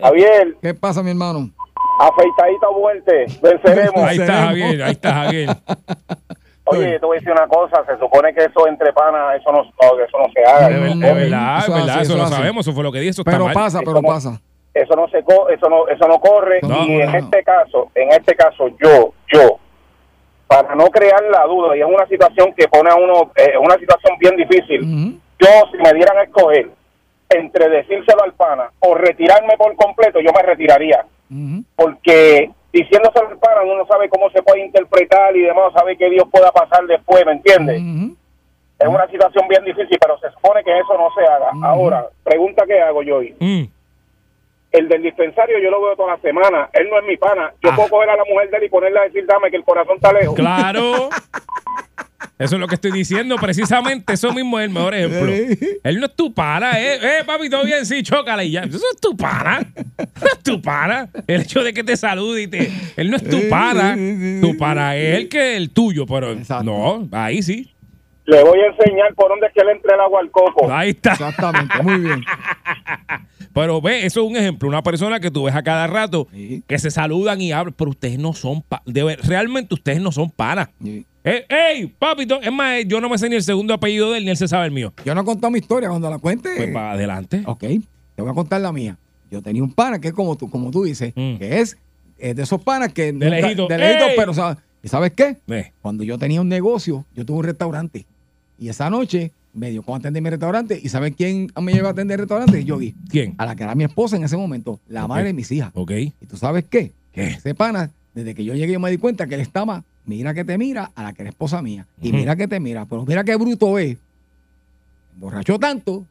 [0.00, 1.50] Javier, ¿Qué pasa, mi hermano?
[1.98, 4.02] afeitadita muerte, venceremos.
[4.02, 5.48] Ahí está Javier, ahí está Javier.
[6.64, 9.60] Oye, te voy a decir una cosa, se supone que eso entre panas, eso no,
[9.62, 10.68] eso no se haga.
[10.68, 13.22] Es verdad, Eso verdad, así, eso eso lo sabemos, eso fue lo que dije, eso
[13.22, 13.54] está Pero mal.
[13.54, 14.40] pasa, pero pasa.
[14.74, 17.18] eso no se co- eso no eso no corre No, y en no.
[17.18, 19.58] este caso, en este caso yo, yo
[20.48, 23.58] para no crear la duda y es una situación que pone a uno eh, es
[23.60, 25.20] una situación bien difícil.
[25.40, 26.70] Yo si me dieran a escoger
[27.28, 31.04] entre decírselo al pana o retirarme por completo, yo me retiraría.
[31.74, 36.08] Porque diciéndoselo al pana uno no sabe cómo se puede interpretar y demás, sabe que
[36.10, 37.82] Dios pueda pasar después, ¿me entiendes?
[38.78, 41.50] Es una situación bien difícil, pero se supone que eso no se haga.
[41.64, 43.34] Ahora, pregunta que hago yo hoy.
[43.40, 43.64] Mm.
[44.72, 47.52] El del dispensario yo lo veo toda la semana, él no es mi pana.
[47.62, 47.76] Yo Ah.
[47.76, 49.96] puedo coger a la mujer de él y ponerle a decir, dame que el corazón
[49.96, 50.34] está lejos.
[50.34, 51.08] Claro.
[52.38, 54.12] Eso es lo que estoy diciendo, precisamente.
[54.12, 55.32] Eso mismo es el mejor ejemplo.
[55.84, 56.96] Él no es tu pana, ¿eh?
[57.02, 58.60] Eh, papi, todo bien, sí, chócala y ya.
[58.64, 59.66] Eso es tu pana.
[59.98, 61.08] No es tu pana.
[61.26, 62.70] El hecho de que te salude y te.
[62.96, 63.96] Él no es tu pana.
[63.96, 66.64] Tu pana es el que el tuyo, pero Exacto.
[66.64, 67.72] no, ahí sí.
[68.26, 70.70] Le voy a enseñar por dónde es que le entre el agua al coco.
[70.70, 71.12] Ahí está.
[71.12, 72.24] Exactamente, muy bien.
[73.54, 74.68] Pero ve, eso es un ejemplo.
[74.68, 76.62] Una persona que tú ves a cada rato Sí.
[76.66, 80.12] que se saludan y hablan, pero ustedes no son pa- de ver- Realmente ustedes no
[80.12, 80.68] son panas.
[80.82, 81.06] Sí.
[81.28, 82.40] Eh, ¡Ey, papito!
[82.40, 84.46] Es más, yo no me sé ni el segundo apellido de él, ni él se
[84.46, 84.92] sabe el mío.
[85.04, 86.50] Yo no he contado mi historia cuando la cuente.
[86.56, 87.42] Pues para adelante.
[87.46, 87.60] Ok,
[88.14, 88.96] te voy a contar la mía.
[89.30, 91.36] Yo tenía un pana que es como tú, como tú dices, Mm.
[91.38, 91.76] que es
[92.18, 93.12] es de esos panas que.
[93.12, 93.66] nunca- lejito.
[93.66, 94.58] de lejito, pero ¿sabes?
[94.84, 95.36] ¿y sabes qué?
[95.48, 98.06] Eh, Cuando yo tenía un negocio, yo tuve un restaurante.
[98.58, 100.78] Y esa noche me dio con atender mi restaurante.
[100.82, 102.62] ¿Y sabes quién me lleva a atender el restaurante?
[102.64, 102.94] Yogi.
[103.10, 103.34] ¿Quién?
[103.38, 105.72] A la que era mi esposa en ese momento, la madre de mis hijas.
[105.74, 105.90] Ok.
[105.90, 106.92] ¿Y tú sabes qué?
[107.12, 107.26] ¿Qué?
[107.30, 110.44] Ese pana, desde que yo llegué, yo me di cuenta que él estaba, mira que
[110.44, 111.86] te mira, a la que era esposa mía.
[112.00, 112.86] Y mira que te mira.
[112.86, 113.98] Pero mira qué bruto es.
[115.16, 116.06] Borrachó tanto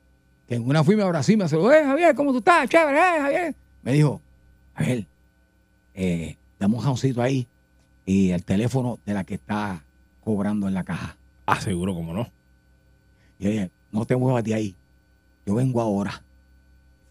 [0.47, 1.71] que en una fui me abrazó y me saludó.
[1.73, 2.69] Eh, Javier, ¿cómo tú estás?
[2.69, 3.55] Chévere, eh, Javier.
[3.84, 4.21] Me dijo,
[4.75, 5.05] Javier,
[5.93, 7.47] eh, dame un jamoncito ahí
[8.05, 9.84] y el teléfono de la que está
[10.23, 11.17] cobrando en la caja.
[11.45, 12.29] Ah, seguro, como no.
[13.39, 14.75] Y dije, no te muevas de ahí.
[15.45, 16.21] Yo vengo ahora.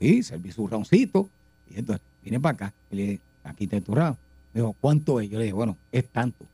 [0.01, 1.29] Sí, serví su roundcito.
[1.71, 2.75] Y entonces vine para acá.
[2.91, 4.17] Y le dije, aquí está tu round.
[4.53, 5.29] Me dijo, ¿cuánto es?
[5.29, 6.45] Yo le dije, bueno, es tanto.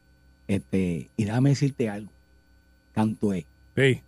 [0.51, 2.11] Este, y déjame decirte algo.
[2.93, 3.45] Tanto es.
[3.77, 4.01] Sí.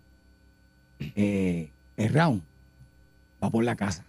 [1.15, 2.41] Eh, el round
[3.41, 4.03] va por la casa.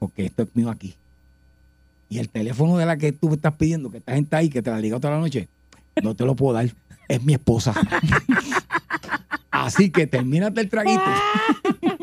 [0.00, 0.96] Porque esto es mío aquí.
[2.08, 4.62] Y el teléfono de la que tú me estás pidiendo, que esta gente ahí, que
[4.62, 5.46] te la liga toda la noche,
[6.02, 6.68] no te lo puedo dar.
[7.06, 7.72] Es mi esposa.
[9.52, 11.04] Así que termínate el traguito.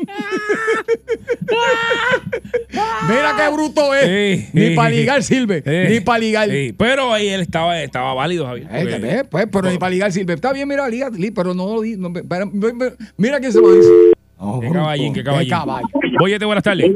[3.08, 4.04] Mira qué bruto es.
[4.04, 4.74] Sí, Ni sí.
[4.76, 5.62] para ligar sirve.
[5.64, 5.92] Sí.
[5.94, 6.48] Ni para ligar.
[6.48, 8.68] Sí, pero ahí él estaba, estaba válido, Javier.
[8.72, 9.24] Eh, ¿ves?
[9.30, 10.34] Pues, pero ni para ligar sirve.
[10.34, 11.96] Está bien, mira, liga, li- pero no lo di.
[11.96, 12.10] no,
[13.16, 13.90] mira quién se lo dice.
[14.40, 15.50] No, Qué caballín, qué caballín.
[15.50, 15.86] caballo.
[16.18, 16.90] Boyete, buenas tardes.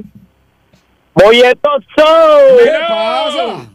[1.15, 3.71] ¿Qué pasa?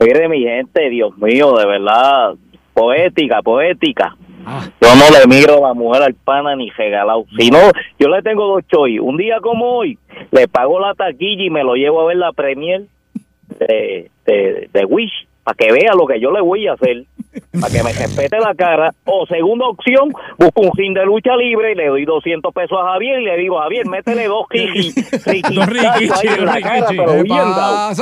[0.00, 2.34] Mire, mi gente, Dios mío, de verdad,
[2.74, 4.16] poética, poética.
[4.44, 7.26] Ah, Yo no le miro a la mujer al pana ni regalado.
[7.38, 7.58] Si no,
[7.98, 9.00] yo le tengo dos choices.
[9.00, 9.98] Un día como hoy,
[10.30, 12.82] le pago la taquilla y me lo llevo a ver la premier
[13.58, 17.04] de, de Wish, para que vea lo que yo le voy a hacer,
[17.60, 18.94] para que me respete la cara.
[19.04, 22.92] O segunda opción, busco un ring de lucha libre y le doy 200 pesos a
[22.92, 25.66] Javier y le digo, Javier, métele dos riquis, Dos
[26.62, 26.86] cara,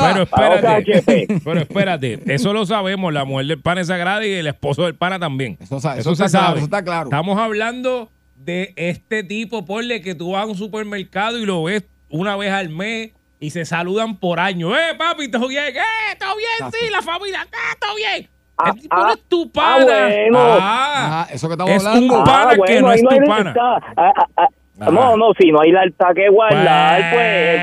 [0.04, 4.46] pero espérate, pero espérate, eso lo sabemos, la mujer del pana es sagrada y el
[4.46, 5.56] esposo del pana también.
[5.60, 6.56] Eso Eso eso se claro, sabe.
[6.58, 7.04] eso está claro.
[7.04, 11.84] Estamos hablando de este tipo, ponle que tú vas a un supermercado y lo ves
[12.08, 14.76] una vez al mes y se saludan por año.
[14.76, 15.64] ¡Eh, papi, todo bien!
[15.74, 16.70] ¡Eh, todo bien!
[16.72, 18.28] Sí, la familia, ¡eh, todo bien!
[18.58, 19.84] Ah, El tipo ah, no es tu ah, pana.
[20.06, 20.38] bueno.
[20.60, 22.14] Ah, Ah, eso que estamos es hablando.
[22.18, 23.54] un pana que no es tu hay pana.
[23.58, 24.46] Ah, ah, ah.
[24.82, 24.88] Ah.
[24.90, 27.12] No, no, si no hay lealtad que guardar, Pues.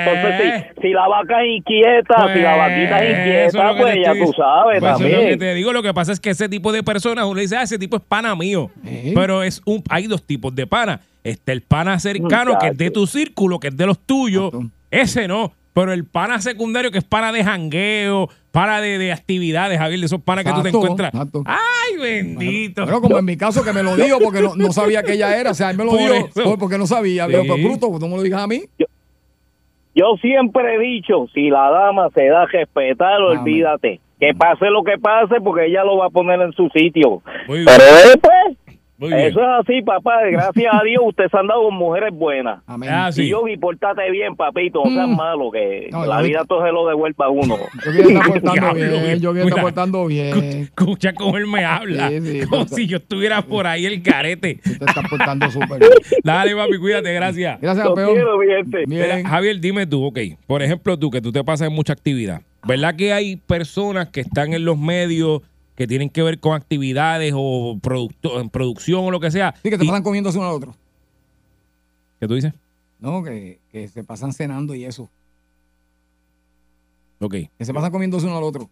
[0.05, 3.75] pues, entonces si, si la vaca es inquieta, si la vaquita es Pues, inquieta, es
[3.75, 5.39] que pues ya tú sabes Pues eso es lo que también.
[5.39, 7.79] te digo, lo que pasa es que ese tipo de personas, uno dice, ah, ese
[7.79, 8.69] tipo es pana mío.
[9.15, 10.99] Pero es un, hay dos tipos de pana.
[11.23, 14.53] Este, el pana cercano, que es de tu círculo, que es de los tuyos.
[14.53, 14.69] Exacto.
[14.91, 15.51] Ese no.
[15.79, 20.05] Pero el pana secundario, que es pana de jangueo, pana de, de actividades, Javier, de
[20.07, 21.13] esos panas que tú te encuentras.
[21.13, 21.43] exacto.
[21.45, 22.83] Ay, bendito.
[22.85, 25.37] Pero como en mi caso que me lo dijo porque no, no sabía que ella
[25.39, 26.43] era, o sea, él me lo Por dijo eso.
[26.43, 27.25] por- porque no sabía.
[27.27, 27.31] Sí.
[27.31, 28.63] Pero, pues, bruto, no me lo digas a mí.
[29.95, 33.39] Yo siempre he dicho, si la dama se da a respetar, Amén.
[33.39, 33.99] olvídate.
[34.19, 37.21] Que pase lo que pase, porque ella lo va a poner en su sitio.
[37.47, 37.65] Muy bien.
[37.67, 38.36] Pero después,
[38.97, 39.21] Muy bien.
[39.21, 40.13] eso es así, papá.
[40.31, 42.61] Gracias a Dios, usted se han dado con mujeres buenas.
[42.65, 42.89] Amén.
[42.91, 43.23] Ah, sí.
[43.23, 45.15] Y yo, pórtate bien, papito, no seas Mm.
[45.15, 47.57] malo, que No, la yo- vida todo se lo devuelva a uno.
[47.85, 50.37] Yo que está portando bien, yo que está portando bien.
[50.63, 52.09] Escucha cómo él me habla.
[52.09, 54.55] Sí, sí, como si yo estuviera por ahí el carete.
[54.63, 55.91] Te estás portando súper bien.
[56.23, 57.61] Dale, papi, cuídate, gracias.
[57.61, 58.13] Gracias, campeón.
[58.13, 58.37] quiero.
[58.87, 59.23] Mira, Bien.
[59.25, 60.19] Javier, dime tú, ok.
[60.47, 62.41] Por ejemplo, tú, que tú te pasas en mucha actividad.
[62.67, 65.41] ¿Verdad que hay personas que están en los medios
[65.77, 69.53] que tienen que ver con actividades o producto, producción o lo que sea?
[69.63, 70.75] Sí, que te Y- pasan comiéndose uno al otro.
[72.19, 72.51] ¿Qué tú dices?
[72.99, 75.09] No, que, que se pasan cenando y eso.
[77.19, 78.69] Ok, Que se pasan comiéndose uno al otro.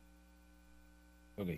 [1.38, 1.50] ok.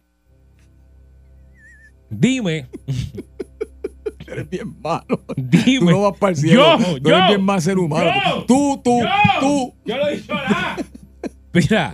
[2.10, 2.68] Dime,
[4.28, 5.06] Eres bien malo.
[5.38, 5.80] dime.
[5.80, 6.78] Tú no vas para el cielo.
[6.80, 8.10] Yo, tú yo, eres bien mal ser humano.
[8.26, 9.08] yo, tú, tú, yo,
[9.40, 9.74] tú.
[9.86, 10.76] Yo no he dicho nada.
[11.54, 11.94] Mira,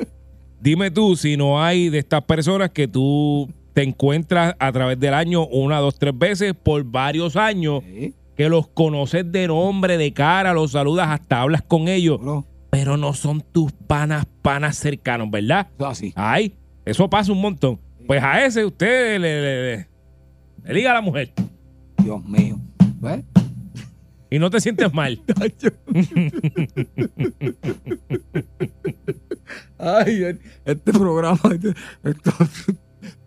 [0.63, 5.13] dime tú si no hay de estas personas que tú te encuentras a través del
[5.13, 10.13] año una, dos, tres veces por varios años Sí, que los conoces de nombre, de
[10.13, 12.19] cara, los saludas, hasta hablas con ellos,
[12.69, 15.67] pero no son tus panas, panas cercanos, ¿verdad?
[15.77, 16.13] Es así.
[16.15, 17.79] Ay, eso pasa un montón.
[18.07, 19.87] Pues a ese usted le, le, le-
[20.65, 21.31] le diga a la mujer
[21.97, 22.57] Dios mío.
[24.35, 25.21] Y no te sientes mal.
[29.77, 31.39] Ay, este programa.
[31.51, 31.73] este-
[32.03, 32.31] esto-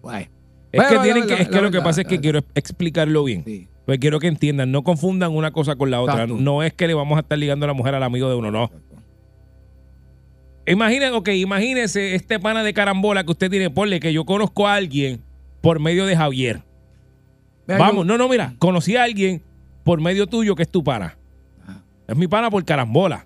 [0.03, 0.27] Bueno,
[0.73, 3.45] Es que tienen que, es que lo que pasa es que quiero explicarlo bien.
[3.45, 3.69] sí.
[3.87, 6.25] Pues quiero que entiendan, no confundan una cosa con la otra.
[6.25, 6.43] Exacto.
[6.43, 8.51] No es que le vamos a estar ligando a la mujer al amigo de uno,
[8.51, 8.69] no.
[10.67, 14.75] Imaginen, ok, imagínese este pana de carambola que usted tiene, ponle que yo conozco a
[14.75, 15.21] alguien
[15.61, 16.63] por medio de Javier.
[17.69, 19.41] Mira, Vamos, yo- no, no, mira, conocí a alguien
[19.87, 21.17] por medio tuyo que es tu pana.
[21.63, 21.81] Ajá.
[22.09, 23.25] Es mi pana por carambola.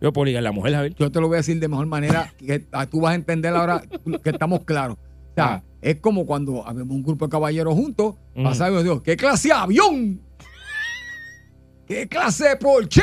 [0.00, 0.94] Yo puedo ligar la mujer, Javier.
[0.98, 3.54] Yo te lo voy a decir de mejor manera, que ah, tú vas a entender
[3.54, 3.82] ahora
[4.22, 4.96] que estamos claros.
[4.98, 5.62] O sea, Ah.
[5.82, 8.42] es como cuando habemos un grupo de caballeros juntos, y
[8.82, 10.20] digo, ¿qué clase de avión?
[11.86, 13.02] ¿Qué clase de Porsche?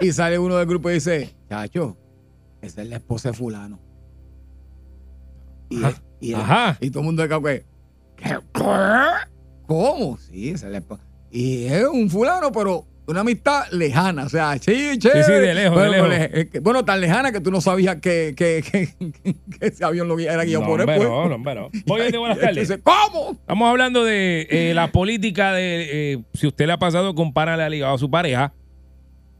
[0.00, 1.96] y sale uno del grupo y dice, chacho,
[2.62, 3.78] esa es la esposa de fulano.
[5.70, 6.02] Y, Ajá.
[6.20, 6.78] y, Ajá.
[6.80, 7.64] y todo el mundo de
[8.16, 8.38] ¿qué?
[9.66, 10.16] ¿Cómo?
[10.18, 11.07] Sí, esa es la esposa.
[11.30, 15.24] Y es un fulano, pero una amistad lejana, o sea, sí, chévere.
[15.24, 16.30] sí, de lejos, de bueno, lejos.
[16.32, 18.88] le- eh, que- bueno, tan lejana que tú no sabías que, que, que,
[19.22, 20.86] que ese avión lo era guiado No, por él.
[20.86, 21.00] pues.
[21.00, 21.70] no, no, hombre, no.
[21.88, 22.78] Oye, buenas tardes.
[22.82, 23.32] ¿Cómo?
[23.32, 27.56] Estamos hablando de eh, la política de eh, si usted le ha pasado con pana
[27.56, 28.52] le ha ligado a su pareja.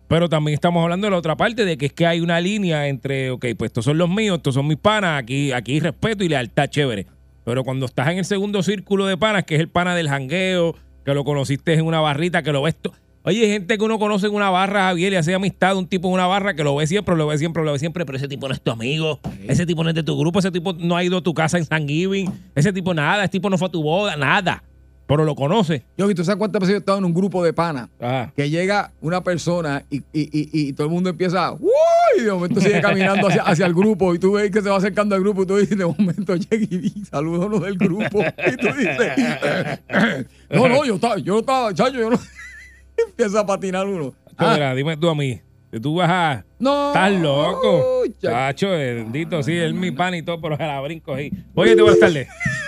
[0.08, 2.88] Pero también estamos hablando de la otra parte, de que es que hay una línea
[2.88, 6.24] entre, ok, pues estos son los míos, estos son mis panas, aquí, aquí hay respeto
[6.24, 7.06] y lealtad chévere.
[7.44, 10.74] Pero cuando estás en el segundo círculo de panas, que es el pana del jangueo,
[11.08, 12.76] que lo conociste en una barrita, que lo ves.
[13.22, 16.08] Oye, hay gente que uno conoce en una barra, Javier, y hace amistad, un tipo
[16.08, 18.28] en una barra que lo ve siempre, lo ve siempre, lo ve siempre, pero ese
[18.28, 20.96] tipo no es tu amigo, ese tipo no es de tu grupo, ese tipo no
[20.96, 23.68] ha ido a tu casa en San Giving, ese tipo nada, ese tipo no fue
[23.68, 24.62] a tu boda, nada.
[25.08, 25.84] Pero lo conoce.
[25.96, 27.88] Yo, ¿tú sabes cuántas veces yo he estado en un grupo de panas?
[27.98, 28.30] Ajá.
[28.36, 31.70] Que llega una persona y, y, y, y todo el mundo empieza, ¡Uy!
[32.18, 34.76] Y de momento sigue caminando hacia, hacia el grupo y tú ves que se va
[34.76, 38.22] acercando al grupo y tú dices, de momento llega y, saluda a uno del grupo.
[38.22, 39.80] Y tú dices,
[40.50, 42.20] no, no, yo estaba, yo no estaba, chacho, yo no.
[43.08, 44.14] empieza a patinar uno.
[44.36, 45.40] Ah, Mira, dime tú a mí.
[45.70, 46.44] Que tú vas a.
[46.58, 46.88] no.
[46.88, 48.02] Estás loco.
[48.20, 48.68] chacho.
[48.70, 51.30] Bendito, sí, él es mi pan y todo, pero se la brinco ahí.
[51.54, 52.28] Voy este buenas tardes.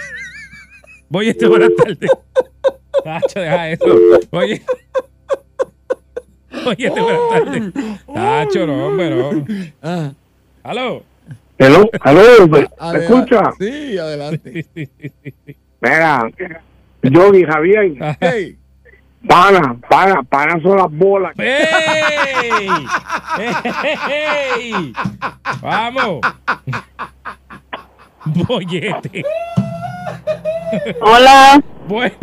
[1.11, 2.11] Voy este buenas tardes.
[3.05, 3.85] Chacho, deja eso.
[4.31, 4.63] Oye.
[6.67, 7.73] Oye, este buenas tardes.
[8.15, 9.45] Chacho, no, hombre, no.
[9.83, 10.13] Ah,
[10.63, 11.03] ¿Aló?
[11.59, 13.53] Hello, aló, ¿me adela- escucha?
[13.59, 14.67] Sí, adelante.
[15.81, 16.31] Mira,
[17.03, 18.57] Yogi, Javier, Hey,
[19.29, 21.35] pana, pana, pana son las bolas.
[21.39, 22.69] ¡Ey!
[24.09, 24.93] ¡Ey!
[25.61, 26.21] ¡Vamos!
[28.25, 29.23] Bollete.
[31.03, 32.17] Hola, Buena.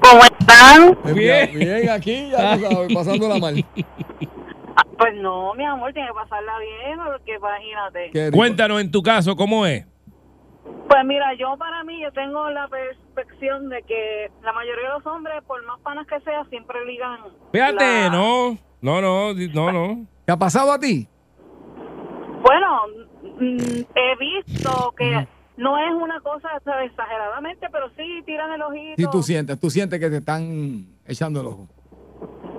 [0.00, 0.98] ¿cómo están?
[1.14, 1.50] Bien.
[1.58, 3.64] bien, aquí, ya tú sabes, pasándola mal.
[4.98, 8.30] Pues no, mi amor, tiene que pasarla bien, porque imagínate.
[8.32, 9.86] Cuéntanos en tu caso, ¿cómo es?
[10.88, 15.06] Pues mira, yo para mí, yo tengo la perspección de que la mayoría de los
[15.06, 17.18] hombres, por más panas que sea, siempre ligan.
[17.52, 20.06] Fíjate, la- no, no, no, no, no.
[20.24, 21.08] ¿Te ha pasado a ti?
[22.42, 22.82] Bueno,
[23.40, 25.26] mm, he visto que
[25.56, 26.48] no es una cosa
[26.84, 28.94] exageradamente, pero sí tiran el ojito.
[28.96, 31.68] Sí, tú sientes, tú sientes que te están echando el ojo.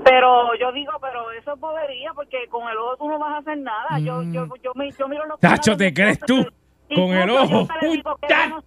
[0.03, 3.37] Pero yo digo, pero eso es bobería, porque con el ojo tú no vas a
[3.37, 3.99] hacer nada.
[3.99, 4.03] Mm.
[4.03, 6.45] Yo, yo, yo, me, yo miro los Tacho, ¿te crees tú?
[6.93, 7.67] Con el ojo.
[7.67, 8.63] ¡Tacho!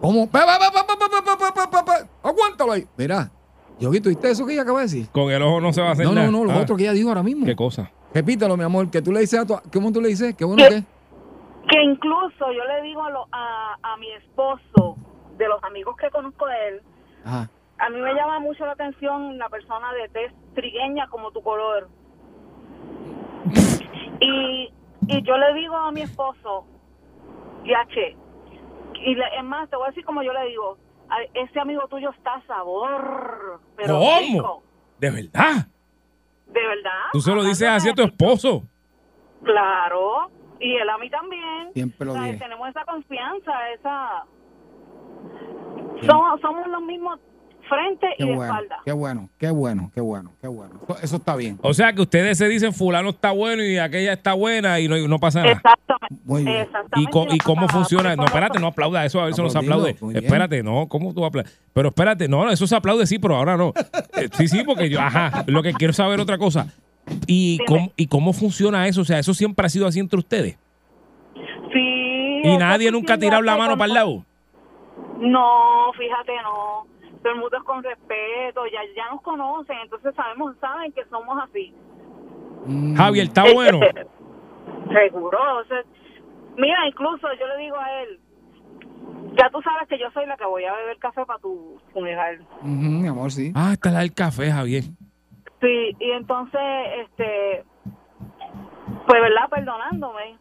[0.00, 0.30] ¿Cómo?
[0.30, 2.86] Pa, pa, pa, Aguántalo ahí.
[2.96, 3.30] Mira,
[3.78, 5.08] Yogi, ¿tuviste eso que ella acaba de decir?
[5.10, 6.26] Con el ojo no se va a hacer no, nada.
[6.26, 6.62] No, no, no, lo ah.
[6.62, 7.44] otro que ella dijo ahora mismo.
[7.44, 7.90] ¿Qué cosa?
[8.14, 9.58] Repítalo, mi amor, que tú le dices a tu...
[9.72, 10.34] ¿Cómo tú le dices?
[10.34, 10.76] Qué bueno ¿Qué?
[10.76, 10.84] que...
[11.70, 14.96] Que incluso yo le digo a, lo- a, a mi esposo,
[15.36, 16.82] de los amigos que conozco de él,
[17.24, 17.48] Ajá.
[17.78, 21.88] a mí me llama mucho la atención la persona de tez trigueña como tu color.
[24.22, 24.70] Y,
[25.08, 26.66] y yo le digo a mi esposo,
[27.64, 28.14] Yache,
[29.02, 30.76] y le- es más, te voy a decir como yo le digo,
[31.08, 34.18] "Ay, ese amigo tuyo está a sabor, pero ¿Cómo?
[34.20, 34.62] rico,
[34.98, 35.66] ¿De verdad?
[36.48, 37.04] de verdad.
[37.12, 38.62] Tú se lo dices así a tu esposo.
[39.42, 40.30] Claro,
[40.60, 41.72] y él a mí también.
[41.74, 42.38] Siempre lo O sea, dije.
[42.38, 44.24] Tenemos esa confianza, esa...
[46.06, 47.18] Somos, somos los mismos
[47.68, 48.76] frente Qué y de bueno, espalda.
[48.84, 50.80] qué bueno, qué bueno, qué bueno, qué bueno.
[50.88, 51.58] Eso, eso está bien.
[51.62, 54.96] O sea que ustedes se dicen fulano está bueno y aquella está buena y no,
[55.06, 55.52] no pasa nada.
[55.52, 56.16] Exactamente.
[56.24, 56.56] Muy bien.
[56.56, 57.10] ¿Y, Exactamente.
[57.12, 58.16] co- y no cómo funciona?
[58.16, 59.96] No, espérate, no aplauda eso, a ver si no se aplaude.
[60.14, 61.60] Espérate, no, ¿cómo tú aplaudes?
[61.72, 63.72] Pero espérate, no, no, eso se aplaude sí, pero ahora no.
[64.16, 66.66] Eh, sí, sí, porque yo, ajá, lo que quiero saber otra cosa.
[67.26, 67.64] ¿Y Dime.
[67.66, 69.02] cómo, ¿Y cómo funciona eso?
[69.02, 70.58] O sea, eso siempre ha sido así entre ustedes.
[71.72, 72.40] Sí.
[72.44, 74.24] ¿Y nadie nunca ha tirado la mano con- para el lado?
[75.18, 76.86] No, fíjate, no.
[77.22, 81.36] Todo el mundo es con respeto, ya, ya nos conocen, entonces sabemos, saben que somos
[81.42, 81.72] así.
[82.66, 83.78] Mm, Javier, está bueno.
[84.92, 85.38] Seguro.
[85.58, 85.82] o sea,
[86.56, 88.18] mira, incluso yo le digo a él,
[89.36, 92.38] ya tú sabes que yo soy la que voy a beber café para tu funeral.
[92.62, 93.52] mi amor, sí.
[93.54, 94.84] Ah, está la del café, Javier.
[95.60, 96.60] Sí, y entonces,
[97.04, 97.64] este,
[99.06, 99.48] pues, ¿verdad?
[99.50, 100.38] Perdonándome,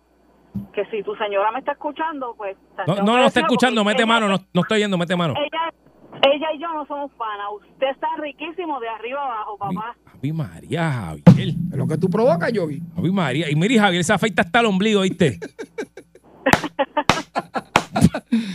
[0.74, 2.56] que si tu señora me está escuchando, pues...
[2.88, 5.34] No, no, no está escuchando, mete ella- mano, no, no estoy yendo, mete mano.
[5.38, 5.74] Ella,
[6.34, 7.48] ella y yo no somos panas.
[7.54, 9.96] Usted está riquísimo de arriba abajo, papá.
[10.18, 11.50] Ave María, Javier.
[11.72, 12.82] Es lo que tú provocas, Yogi.
[12.98, 13.50] Ave María.
[13.50, 15.40] Y mire, Javier, esa afeita hasta el ombligo, ¿viste?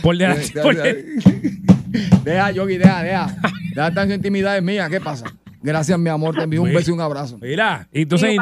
[0.01, 1.05] por delante, por delante.
[2.23, 3.27] Deja, Yogi, deja, deja.
[3.73, 5.25] Deja tan intimidades mías, ¿qué pasa?
[5.65, 6.35] Gracias, mi amor.
[6.35, 7.37] Te envío un beso y un abrazo.
[7.41, 8.37] Mira, y entonces.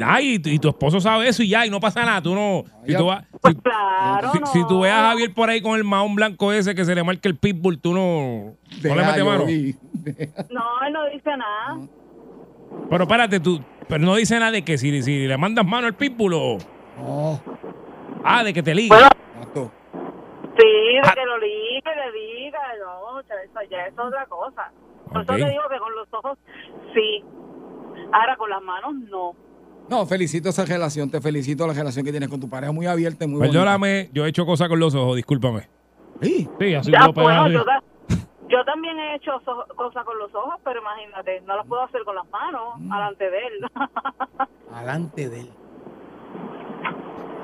[0.00, 2.22] Ay, y tu, y tu esposo sabe eso y ya, y no pasa nada.
[2.22, 2.64] Tú no.
[2.86, 4.46] Si tú, vas- Pues si- claro, si, no.
[4.46, 7.04] si tú ves a Javier por ahí con el mahón blanco ese que se le
[7.04, 8.00] marca el pitbull, tú no.
[8.00, 9.40] No le Deja, metes mano.
[9.42, 9.76] Yogi.
[10.50, 11.78] No, él no dice nada.
[12.88, 13.62] Pero espérate, tú.
[13.86, 16.58] Pero no dice nada de que si, si le mandas mano al pitbull o.
[16.96, 17.40] No,
[18.24, 18.94] Ah, de que te liga.
[18.96, 19.72] Bueno, exacto.
[20.56, 24.70] sí, de que lo ligue, le diga, no, o sea, eso ya es otra cosa.
[25.12, 26.38] Por eso te digo que con los ojos,
[26.94, 27.24] sí.
[28.12, 29.32] Ahora con las manos, no.
[29.88, 31.10] No, felicito esa relación.
[31.10, 32.72] Te felicito la relación que tienes con tu pareja.
[32.72, 33.52] Muy abierta y muy bonita.
[33.52, 35.68] Perdóname, yo he hecho cosas con los ojos, discúlpame.
[36.20, 36.48] Sí.
[36.60, 37.82] Sí, así Ya, ta-
[38.48, 42.02] yo también he hecho so- cosas con los ojos, pero imagínate, no las puedo hacer
[42.04, 42.92] con las manos, Mm.
[42.92, 43.66] alante de él.
[44.74, 45.50] Alante de él.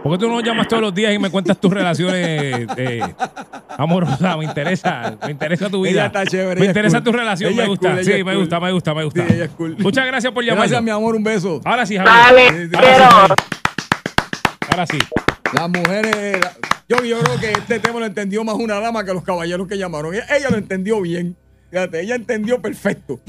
[0.03, 3.01] ¿Por qué tú no llamas todos los días y me cuentas tus relaciones eh,
[3.77, 4.39] amorosas?
[4.39, 5.91] Me interesa, me interesa tu vida.
[5.91, 7.05] Ella está chévere, Me ella interesa cool.
[7.05, 7.91] tu relación, Ella me gusta.
[7.95, 8.37] cool, sí, me cool.
[8.39, 9.27] gusta, me gusta, me gusta.
[9.27, 9.77] Sí, ella es cool.
[9.79, 10.61] Muchas gracias por llamar.
[10.61, 11.17] Gracias, mi amor.
[11.17, 11.61] Un beso.
[11.65, 12.71] Ahora sí, Javier.
[12.71, 13.35] Dale, pero
[14.71, 14.99] Ahora sí.
[15.53, 16.41] Las mujeres.
[16.41, 16.53] la-
[16.89, 19.77] yo, yo creo que este tema lo entendió más una dama que los caballeros que
[19.77, 20.15] llamaron.
[20.15, 21.37] Ella, ella lo entendió bien.
[21.71, 23.21] Fíjate, ella entendió perfecto.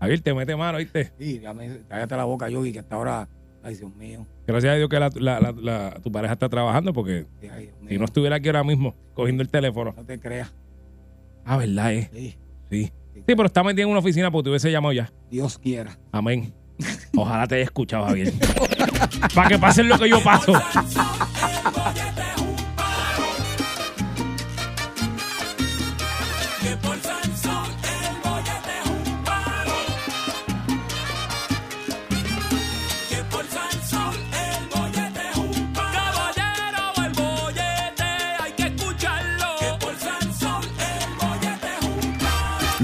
[0.00, 1.12] Javier, te mete mano, ¿viste?
[1.18, 1.42] Sí,
[1.88, 3.28] cállate la boca, Yogi, que hasta ahora.
[3.62, 4.26] Ay, Dios mío.
[4.46, 7.64] Gracias a Dios que la- la- la- la- tu pareja está trabajando porque Sí, ay,
[7.66, 9.92] Dios si no estuviera aquí ahora mismo cogiendo el teléfono.
[9.96, 10.52] No te creas.
[11.44, 12.10] Ah, ¿verdad, eh?
[12.12, 12.36] Sí,
[12.70, 12.92] Sí.
[13.14, 15.12] Sí, pero está metido en una oficina porque te hubiese llamado ya.
[15.30, 15.98] Dios quiera.
[16.12, 16.54] Amén.
[17.16, 18.32] Ojalá te haya escuchado, Javier.
[19.34, 20.52] Para que pasen lo que yo paso.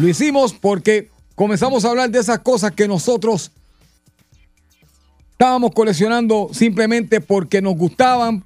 [0.01, 3.51] Lo hicimos porque comenzamos a hablar de esas cosas que nosotros
[5.33, 8.45] estábamos coleccionando simplemente porque nos gustaban.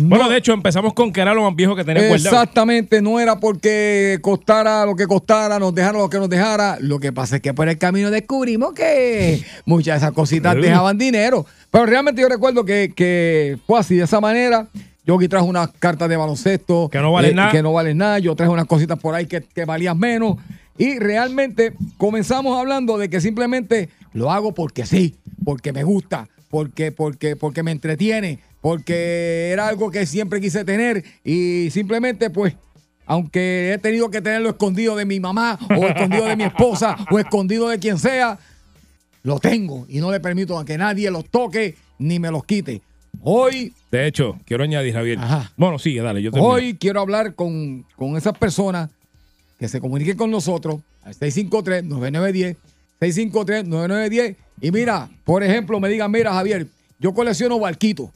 [0.00, 2.14] Bueno, No- de hecho, empezamos con que era lo más viejo que guardado.
[2.14, 6.78] Exactamente, no era porque costara lo que costara, nos dejara lo que nos dejara.
[6.80, 10.96] Lo que pasa es que por el camino descubrimos que muchas de esas cositas dejaban
[10.98, 11.44] dinero.
[11.70, 14.68] Pero realmente yo recuerdo que, que fue así, de esa manera.
[15.04, 16.84] Yo aquí traje unas cartas de baloncesto.
[16.84, 17.50] eh, Que no valen nada.
[17.50, 18.18] Que no valen nada.
[18.18, 20.36] Yo traje unas cositas por ahí que, que valían menos.
[20.78, 26.92] Y realmente comenzamos hablando de que simplemente lo hago porque sí, porque me gusta, porque,
[26.92, 32.54] porque, porque me entretiene, porque era algo que siempre quise tener y simplemente pues
[33.06, 37.18] aunque he tenido que tenerlo escondido de mi mamá o escondido de mi esposa o
[37.18, 38.38] escondido de quien sea,
[39.22, 42.82] lo tengo y no le permito a que nadie los toque ni me los quite.
[43.22, 45.18] Hoy, De hecho, quiero añadir, Javier.
[45.18, 45.50] Ajá.
[45.56, 46.52] Bueno, sí, dale, yo termino.
[46.52, 48.90] hoy quiero hablar con, con esas personas
[49.58, 52.56] que se comuniquen con nosotros al 653-9910,
[53.00, 54.36] 653-9910.
[54.60, 56.66] Y mira, por ejemplo, me digan, mira, Javier,
[56.98, 58.10] yo colecciono barquitos.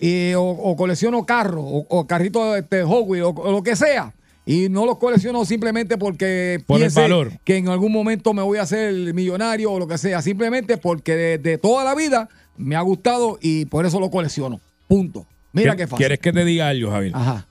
[0.00, 4.12] y- o, o colecciono carros, o, o carritos este, Wheels, o, o lo que sea.
[4.46, 7.32] Y no los colecciono simplemente porque Por el piense valor.
[7.44, 10.22] que en algún momento me voy a hacer millonario o lo que sea.
[10.22, 14.58] Simplemente porque de, de toda la vida me ha gustado y por eso lo colecciono.
[14.86, 15.26] Punto.
[15.52, 15.98] Mira qué fácil.
[15.98, 17.12] ¿Quieres que te diga algo, Javier?
[17.14, 17.46] Ajá.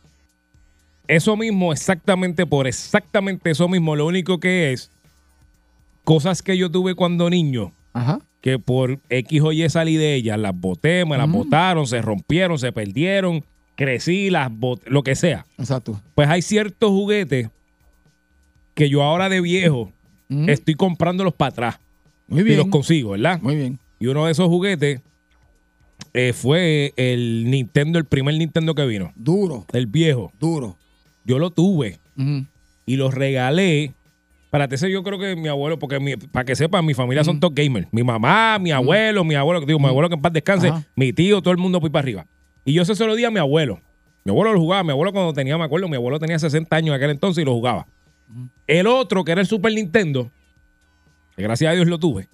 [1.07, 4.91] Eso mismo, exactamente por exactamente eso mismo, lo único que es
[6.03, 8.19] cosas que yo tuve cuando niño, Ajá.
[8.41, 12.59] que por X o Y salí de ellas, las boté, me las botaron, se rompieron,
[12.59, 13.43] se perdieron,
[13.75, 15.45] crecí, las boté, lo que sea.
[15.57, 15.99] Exacto.
[16.15, 17.49] Pues hay ciertos juguetes
[18.73, 19.91] que yo ahora de viejo
[20.29, 21.79] estoy comprándolos para atrás
[22.27, 22.57] Muy y bien.
[22.57, 23.39] los consigo, ¿verdad?
[23.41, 23.79] Muy bien.
[23.99, 25.01] Y uno de esos juguetes
[26.13, 30.31] eh, fue el Nintendo, el primer Nintendo que vino, Duro, el viejo.
[30.39, 30.75] duro.
[31.27, 31.99] Yo lo tuve
[32.87, 33.91] y lo regalé.
[34.49, 37.39] Para ese yo creo que mi abuelo, porque mi- para que sepan, mi familia son
[37.39, 37.87] top gamers.
[37.91, 41.41] Mi mamá, mi abuelo, mi abuelo, digo, mi abuelo que en paz descanse, mi tío,
[41.41, 42.25] todo el mundo fui para arriba.
[42.65, 43.79] Y yo ese solo día a mi abuelo.
[44.23, 46.89] Mi abuelo lo jugaba, mi abuelo cuando tenía, me acuerdo, mi abuelo tenía 60 años
[46.89, 47.85] en aquel entonces y lo jugaba.
[48.67, 50.31] El otro, que era el Super Nintendo,
[51.35, 52.27] que gracias a Dios lo tuve,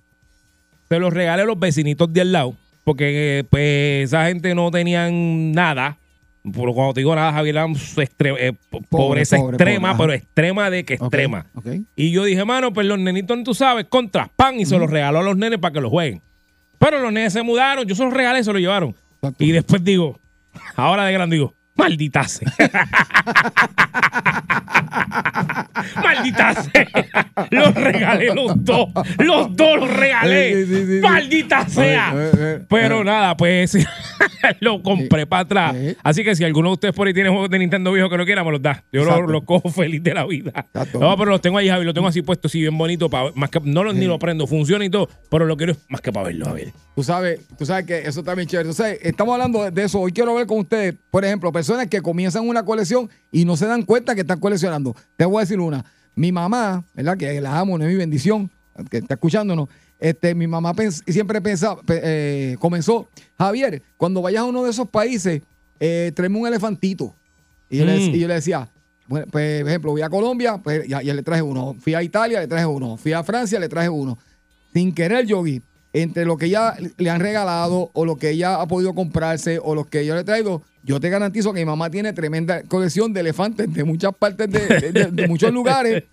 [0.89, 4.69] se los regalé a los vecinitos de al lado, porque eh, pues esa gente no
[4.71, 5.97] tenían nada.
[6.51, 10.69] Por cuando te digo nada, Javier, extre- eh, po- pobreza pobre, extrema, pobre, pero extrema
[10.69, 11.45] de que extrema.
[11.95, 15.19] Y yo dije, mano, pues los nenitos, tú sabes, contra pan, y se los regaló
[15.19, 16.21] a los nenes para que los jueguen.
[16.79, 18.93] Pero los nenes se mudaron, yo se los regalé, se los llevaron.
[19.15, 19.41] Exacto.
[19.43, 20.19] Y después digo,
[20.75, 22.51] ahora de grande digo, maldita sea.
[26.03, 26.87] Maldita sea.
[27.51, 28.89] Los regalé los dos.
[29.17, 30.53] Los dos los regalé.
[30.53, 30.99] Sí, sí, sí, sí.
[31.01, 32.13] Maldita sea.
[32.69, 33.77] Pero nada, pues
[34.59, 35.75] lo compré para atrás.
[35.77, 35.97] Sí.
[36.03, 38.25] Así que si alguno de ustedes por ahí tiene juegos de Nintendo viejo que no
[38.25, 38.83] quiera, me los da.
[38.91, 40.51] Yo los cojo feliz de la vida.
[40.55, 40.99] Exacto.
[40.99, 41.85] No, pero los tengo ahí, Javi.
[41.85, 43.09] Los tengo así puestos, así bien bonito.
[43.35, 45.09] más que, no los, ni lo prendo, funciona y todo.
[45.29, 46.71] Pero lo quiero más que para verlo, a ver.
[46.95, 48.69] Tú sabes, tú sabes que eso está bien chévere.
[48.69, 49.99] Entonces, estamos hablando de- de eso.
[49.99, 53.65] Hoy quiero ver con ustedes, por ejemplo, personas que comienzan una colección y no se
[53.65, 54.82] dan cuenta que están coleccionando.
[55.15, 55.83] Te voy a decir una.
[56.15, 57.17] Mi mamá, ¿verdad?
[57.17, 58.51] Que la amo, no es mi bendición,
[58.91, 59.69] que está escuchándonos.
[59.99, 63.07] Este, mi mamá pens- siempre pensaba, pe- eh, comenzó,
[63.37, 65.41] Javier, cuando vayas a uno de esos países,
[65.79, 67.15] eh, tráeme un elefantito.
[67.69, 68.15] Y yo, le, Mm.
[68.15, 68.67] y yo le decía,
[69.07, 71.75] bueno, pues, por ejemplo, voy a Colombia, pues ya, ya le traje uno.
[71.79, 72.97] Fui a Italia, le traje uno.
[72.97, 74.17] Fui a Francia, le traje uno.
[74.73, 75.61] Sin querer, Yogi,
[75.93, 79.75] entre lo que ella le han regalado o lo que ella ha podido comprarse o
[79.75, 83.13] lo que yo le he traído, yo te garantizo que mi mamá tiene tremenda colección
[83.13, 86.03] de elefantes de muchas partes de, de- de- de muchos lugares.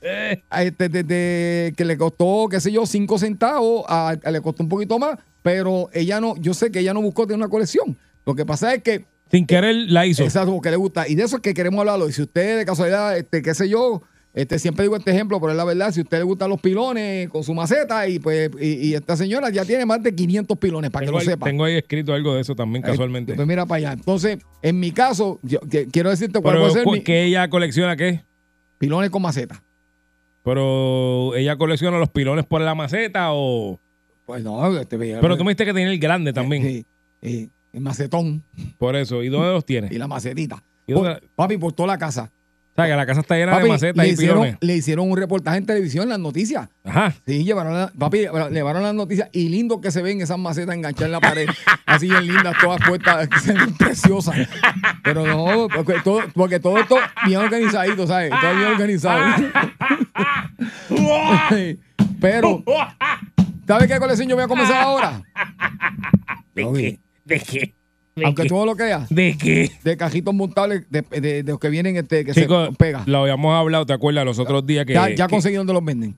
[0.59, 4.69] Este, desde que le costó, qué sé yo, cinco centavos, a, a- le costó un
[4.69, 7.97] poquito más, pero ella no, yo sé que ella no buscó tener una colección.
[8.27, 10.23] Lo que pasa es que Sin querer la hizo.
[10.23, 11.09] Exacto, porque le gusta.
[11.09, 12.09] Y de eso es que queremos hablarlo.
[12.09, 14.03] Y si usted, de casualidad, este, qué sé yo,
[14.33, 16.61] este, siempre digo este ejemplo, pero es la verdad, si a usted le gustan los
[16.61, 20.57] pilones con su maceta, y pues, y, y esta señora ya tiene más de 500
[20.59, 21.47] pilones, para Tengo, que ahí, lo sepa.
[21.47, 23.35] tengo ahí escrito algo de eso también, Eh, casualmente.
[23.35, 23.93] Pues mira para allá.
[23.93, 27.25] Entonces, en mi caso, yo que- quiero decirte cuál Pero, puede ser cu- mi ¿qué
[27.25, 28.23] ella colecciona qué?
[28.79, 29.63] pilones con maceta.
[30.43, 33.79] Pero ella colecciona los pilones por la maceta o.
[34.27, 36.63] Pues no, este, Pero tú me dijiste que tenía el grande también.
[36.63, 36.87] Sí,
[37.23, 38.43] sí, el macetón
[38.79, 39.23] Por eso.
[39.23, 39.89] ¿Y dónde los tiene?
[39.91, 40.63] y la macetita.
[40.87, 42.31] ¿Y dónde- Por- papi, por toda la casa.
[42.83, 44.57] Sea, que la casa está llena Papi, de macetas le, y hicieron, pilones.
[44.61, 46.69] le hicieron un reportaje en televisión, las noticias.
[46.85, 47.13] Ajá.
[47.27, 51.07] Sí, llevaron, la- papi, llevaron las noticias y lindo que se ven esas macetas enganchadas
[51.07, 51.49] en la pared.
[51.87, 54.37] así bien lindas, todas puestas, que se ven preciosas.
[55.03, 58.31] Pero no, porque todo, porque todo esto bien organizadito, ¿sabes?
[58.41, 59.25] Todo bien organizado.
[62.21, 62.63] Pero,
[63.67, 65.23] ¿sabes qué colección yo voy a comenzar ahora?
[66.55, 67.01] ¿De qué?
[67.25, 67.75] ¿De qué?
[68.17, 68.49] ¿De Aunque qué?
[68.49, 69.09] tú no lo creas.
[69.09, 69.71] ¿De qué?
[69.85, 73.03] De cajitos montables de, de- de los que vienen este, que Chicos, se pega.
[73.07, 74.25] lo habíamos hablado, ¿te acuerdas?
[74.25, 74.95] Los otros días que.
[74.95, 76.17] Ya, ya que- conseguí donde los venden.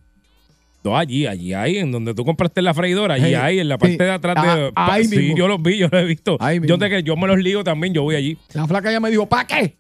[0.85, 3.93] No, allí, allí, ahí, en donde tú compraste la freidora, allí, ahí, en la parte
[3.93, 3.99] sí.
[4.03, 4.73] de atrás de.
[4.75, 5.37] Ah, ahí sí, mismo.
[5.37, 6.37] yo los vi, yo los he visto.
[6.41, 6.79] Ahí yo, mismo.
[6.79, 8.37] te, que yo me los ligo también, yo voy allí.
[8.53, 9.77] La flaca ya me dijo, ¿para qué?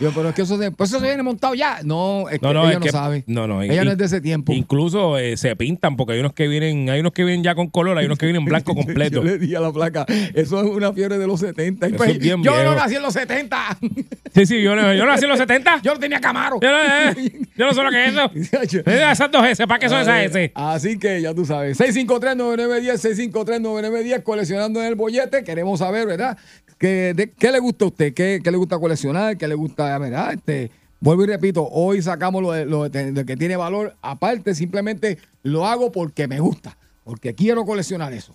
[0.00, 1.80] Yo, pero es que eso se, pues eso se viene montado ya.
[1.84, 3.24] No, es que No, no, ella es no que- sabe.
[3.26, 4.52] no, no, ella no es de ese tiempo.
[4.52, 7.68] Incluso eh, se pintan, porque hay unos que vienen, hay unos que vienen ya con
[7.68, 9.16] color, hay unos que vienen blanco completo.
[9.16, 11.86] Yo le dije a la flaca, eso es una fiebre de los 70.
[11.86, 12.62] Y Eso pues, yo viejo.
[12.64, 13.78] no nací en los 70.
[14.34, 15.80] Sí, sí, yo, no- yo nací en los 70.
[15.82, 16.58] yo no tenía Camaro.
[16.62, 18.82] Yo no, eh, yo no sé lo que es eso.
[18.90, 20.52] Esas dos S, ¿para qué son esas S?
[20.54, 21.80] Así que ya tú sabes.
[21.80, 25.42] 653-9910, 653-9910, coleccionando en el bollete.
[25.42, 26.38] Queremos saber, ¿verdad?
[26.78, 28.14] ¿Qué, de, ¿qué le gusta a usted?
[28.14, 29.36] ¿Qué, qué le gusta coleccionar?
[29.36, 30.32] ¿Qué le gusta, verdad?
[30.32, 30.70] Este,
[31.00, 33.96] vuelvo y repito, hoy sacamos lo, de, lo de- de que tiene valor.
[34.00, 36.76] Aparte, simplemente lo hago porque me gusta.
[37.04, 38.34] Porque quiero coleccionar eso.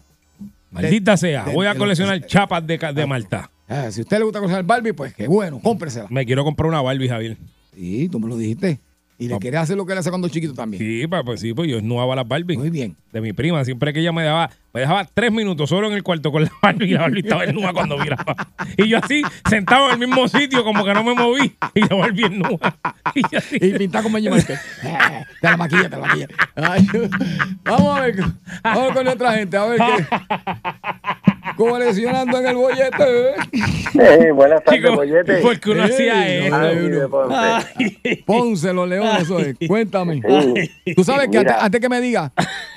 [0.72, 3.50] Maldita sea, voy a coleccionar chapas de, de Malta.
[3.70, 6.08] Ah, si a usted le gusta coleccionar Barbie, pues qué bueno, cómpresela.
[6.10, 7.38] Me quiero comprar una Barbie, Javier.
[7.76, 8.80] Sí, tú me lo dijiste.
[9.20, 9.40] Y le Ah.
[9.40, 10.82] quieres hacer lo que le hace cuando chiquito también.
[10.84, 12.58] Sí, pues sí, pues yo esnuaba las Barbie.
[12.58, 12.96] Muy bien.
[13.14, 16.02] De mi prima, siempre que ella me daba, me dejaba tres minutos solo en el
[16.02, 18.36] cuarto con la Barbie y la Barbie estaba desnuda cuando miraba.
[18.76, 21.96] Y yo así, sentado en el mismo sitio, como que no me moví, y la
[21.96, 22.76] Barbie desnuda.
[23.14, 24.58] Y yo así, Y pintar con Benji Te
[25.44, 26.28] la maquilla, te la maquilla.
[26.56, 26.88] Ay,
[27.64, 28.16] vamos a ver.
[28.64, 29.58] Vamos con nuestra gente.
[29.58, 30.06] A ver qué.
[31.56, 33.36] Coleccionando en el bollete.
[33.94, 35.36] Eh, buenas tardes, chico, bollete.
[35.38, 37.10] ¿por qué uno hacía eso?
[37.12, 37.36] Ponce.
[37.36, 38.24] Ay.
[38.26, 39.56] Ponce, los leones, eso es.
[39.68, 40.20] Cuéntame.
[40.84, 40.96] Sí.
[40.96, 42.34] Tú sabes que antes, antes que me diga,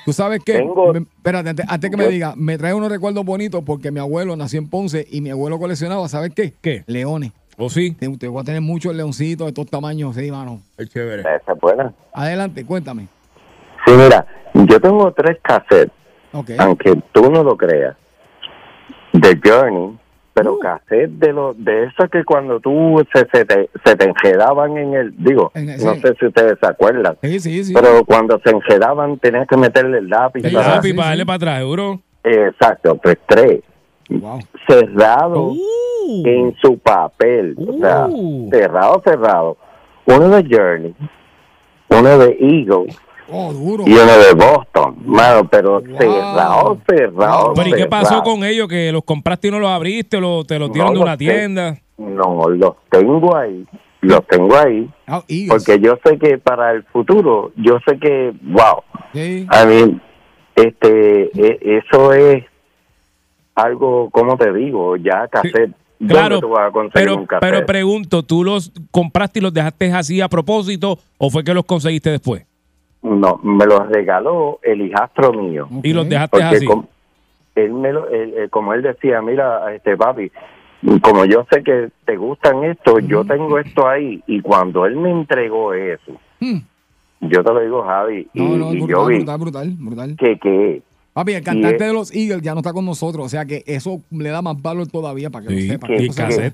[0.07, 0.53] tú sabes que.
[0.53, 3.99] Tengo- me- espérate, antes, antes que me diga, me trae unos recuerdos bonitos porque mi
[3.99, 6.53] abuelo nació en Ponce y mi abuelo coleccionaba, ¿sabes qué?
[6.61, 6.85] ¿Qué?
[6.87, 7.33] Leones.
[7.57, 7.91] ¿O sí?
[7.91, 10.61] Te, te voy a tener muchos leoncitos de todos tamaños, sí, mano.
[10.77, 11.23] Es chévere.
[11.23, 11.93] Esa es buena.
[12.13, 13.09] Adelante, cuéntame.
[13.85, 15.91] Sí, mira, yo tengo tres cassettes,
[16.31, 16.51] Ok.
[16.57, 17.97] aunque tú no lo creas,
[19.11, 19.97] de Journey,
[20.37, 20.59] pero Uh.
[20.59, 24.93] cassette de los de esos que cuando tú se, se, te, se te enredaban en
[24.93, 26.01] el, digo, En el- no sí.
[26.01, 27.73] sé si ustedes se acuerdan, Sí, sí, sí.
[27.73, 30.45] pero cuando se enredaban tenías que meterle el lápiz.
[30.45, 31.09] El para- lápiz sí, para sí.
[31.11, 31.99] darle para atrás, seguro.
[32.23, 33.61] Exacto, pues tres,
[34.09, 34.39] Wow.
[34.67, 36.23] cerrado Uh.
[36.25, 38.49] en su papel, o sea, Uh.
[38.51, 39.57] cerrado, cerrado.
[40.05, 40.95] Uno de Journey,
[41.89, 42.93] uno de Eagle
[43.29, 43.83] Oh, duro.
[43.85, 45.97] y uno de Boston, mano, pero Wow.
[45.97, 47.53] cerrado, cerrado.
[47.55, 48.23] Pero ¿y qué pasó cerrado.
[48.23, 48.67] con ellos?
[48.67, 51.17] ¿Que los compraste y no los abriste o lo- te los dieron No de una
[51.17, 51.77] tienda?
[51.97, 53.65] No, los tengo ahí,
[54.01, 58.83] los tengo ahí, Ah, porque yo sé que para el futuro, yo sé que, wow,
[59.13, 59.45] Sí.
[59.49, 59.99] a mí,
[60.55, 62.43] este, e- eso es
[63.55, 67.41] algo, como te digo, ya cassette ¿dónde Claro, tú vas a conseguir pero, un cassette?
[67.51, 71.65] pero pregunto, ¿tú los compraste y los dejaste así a propósito o fue que los
[71.65, 72.45] conseguiste después?
[73.09, 75.67] No, me los regaló el hijastro mío.
[75.83, 76.65] Y los dejaste así.
[76.65, 76.85] com-
[77.55, 80.31] él me lo, él- él- como él decía, mira, este papi,
[81.01, 84.21] como yo sé que te gustan esto, yo tengo esto ahí.
[84.27, 86.57] Y cuando él me entregó eso, Hmm.
[87.21, 90.15] yo te lo digo, Javi, y, No, no, y brutal, yo vi brutal, brutal, brutal.
[90.17, 90.81] que, que
[91.13, 93.63] Papi, el cantante es- de los Eagles ya no está con nosotros, o sea que
[93.65, 95.87] eso le da más valor todavía para que Sí, lo sepa.
[95.87, 96.53] que- que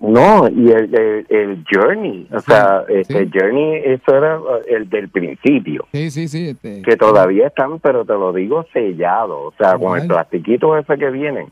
[0.00, 3.30] no, y el, el, el Journey, o Sí, sea, este sí.
[3.32, 5.86] Journey, eso era uh, el del principio.
[5.92, 6.48] Sí, sí, sí.
[6.48, 10.96] Este, que todavía están, pero te lo digo sellado, o sea, con el plastiquito ese
[10.96, 11.48] que vienen,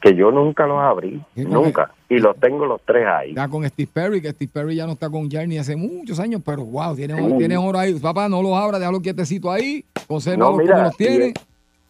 [0.00, 3.34] que yo nunca los abrí, nunca, y los tengo los tres ahí.
[3.34, 6.42] Ya con Steve Perry, que Steve Perry ya no está con Journey hace muchos años,
[6.44, 7.34] pero wow, tiene, Sí.
[7.38, 7.94] tiene oro ahí.
[7.94, 11.28] Papá, no los abra, déjalo quietecito ahí, conserva No, como mira, los tiene.
[11.28, 11.32] y,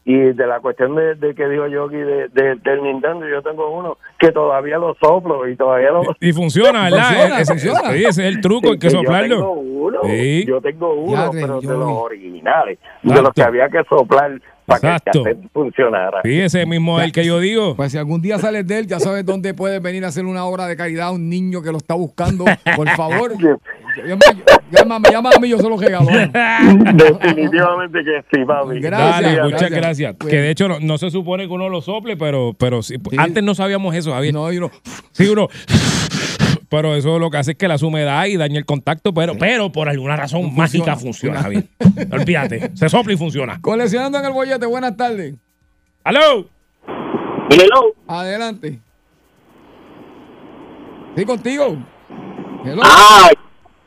[0.06, 3.70] y de la cuestión de, de que dijo Yogi de, de- del Nintendo, yo tengo
[3.70, 6.02] uno que todavía lo soplo y todavía lo...
[6.20, 7.08] Y funciona, ¿verdad?
[7.08, 7.80] Funciona, ese, funciona.
[7.92, 9.50] sí, ese es el truco, hay que yo tengo soplarlo.
[9.52, 10.44] uno, Sí.
[10.46, 14.80] yo tengo uno, Ya, pero de los originales, de los que había que soplar para
[14.80, 15.18] que Exacto.
[15.18, 16.20] el cassette funcionara.
[16.24, 17.74] Sí, ese mismo es el que yo digo.
[17.76, 20.44] Pues si algún día sales de él, ya sabes dónde puedes venir a hacer una
[20.44, 22.44] obra de caridad a un niño que lo está buscando.
[22.76, 24.20] Por favor, llama,
[24.70, 26.06] llama, llama a mí, yo se lo regalo.
[26.92, 28.80] Definitivamente que sí, papi.
[28.80, 29.70] Gracias, Dale, muchas gracias.
[29.80, 30.14] gracias.
[30.18, 32.96] Pues- Que de hecho no, no se supone que uno lo sople, pero, pero sí,
[33.10, 33.16] Sí.
[33.18, 34.34] antes no sabíamos eso, Javier.
[34.34, 34.70] No, yo no.
[35.12, 35.48] Sí, uno.
[36.68, 39.70] Pero eso lo que hace es que la humedad y daña el contacto, pero, pero
[39.70, 41.64] por alguna razón mágica funciona, Javier.
[42.12, 42.70] Olvídate.
[42.74, 43.60] Se sopla y funciona.
[43.60, 45.34] Coleccionando en el bollete, buenas tardes.
[46.04, 46.46] ¡Aló!
[47.50, 47.94] Hello.
[48.06, 48.78] Adelante.
[51.16, 51.76] Sí, contigo.
[52.64, 52.82] Hello.
[52.84, 53.34] Ay,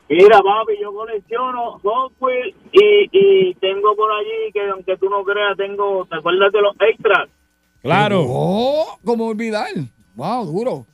[0.08, 5.56] mira, papi, yo colecciono software y, y tengo por allí que, aunque tú no creas,
[5.56, 7.28] tengo, ¿te acuerdas de los extras?
[7.82, 8.24] Claro.
[8.26, 9.68] Oh, ¿cómo olvidar?
[10.14, 10.86] Wow, duro.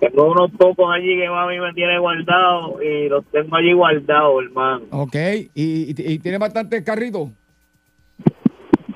[0.00, 4.84] Tengo unos pocos allí que mami me tiene guardados y los tengo allí guardados, hermano.
[4.92, 5.14] Ok,
[5.54, 7.28] ¿y, y, y tiene bastantes carritos?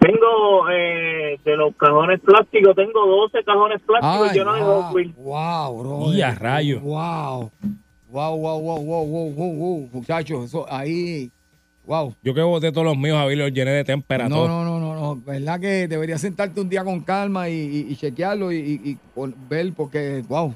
[0.00, 5.78] Tengo eh, de los cajones plásticos, tengo 12 cajones plásticos Ay, llenos de wow, wow,
[5.78, 6.12] bro.
[6.14, 6.80] Y a rayo.
[6.80, 7.50] Wow.
[8.10, 9.88] Wow, wow, wow, wow, wow, wow, wow.
[9.92, 11.30] Muchachos, eso ahí.
[11.86, 12.14] Wow.
[12.22, 14.28] Yo que boté todos los míos, Javier, los llené de témpera.
[14.28, 15.16] No, no, no, no, no.
[15.24, 18.98] ¿Verdad que deberías sentarte un día con calma y, y- y chequearlo y, y-
[19.48, 19.72] ver?
[19.76, 20.54] Porque, wow.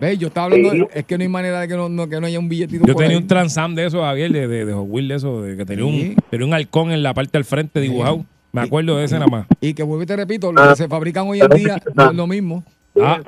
[0.00, 0.84] Ve, yo estaba hablando, Sí.
[0.94, 2.92] es que no hay manera de que no, no- que no haya un billetito Yo
[2.94, 3.22] por tenía ahí.
[3.22, 5.84] un Transam de eso, Javier, de, de, de Hot Wheels, de eso, de que tenía
[5.84, 8.24] un, tenía un halcón en la parte del frente dibujado.
[8.52, 9.46] Me acuerdo de ese nada más.
[9.60, 12.16] Y que vuelvo y te repito, lo que se fabrican hoy en día no es
[12.16, 12.64] lo mismo.
[13.00, 13.20] Ah,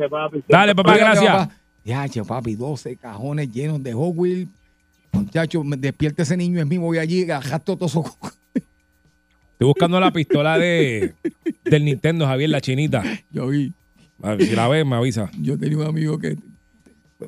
[0.48, 1.48] dale, papá, gracias.
[1.84, 4.48] Ya, che, papi, 12 cajones llenos de Hot Wheels.
[5.12, 8.04] Muchacho, me despierte ese niño, es mío, voy allí, gasto todo eso.
[8.54, 11.14] Estoy buscando la pistola de
[11.64, 13.02] del Nintendo, Javier, la chinita.
[13.30, 13.72] Yo vi,
[14.22, 15.30] A ver, Si la ves, me avisa.
[15.40, 16.36] yo tenía un amigo que,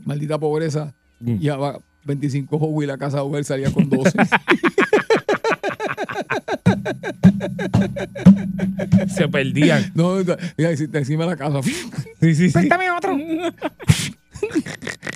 [0.04, 1.38] maldita pobreza, Mm.
[1.38, 4.12] llevaba 25 Hot Wheels a casa de él, salía con 12.
[9.08, 9.90] Se perdían.
[9.94, 10.16] no,
[10.56, 11.62] mira, si te encima de la casa.
[11.62, 12.68] Sí, sí, sí.
[12.96, 13.16] Otro.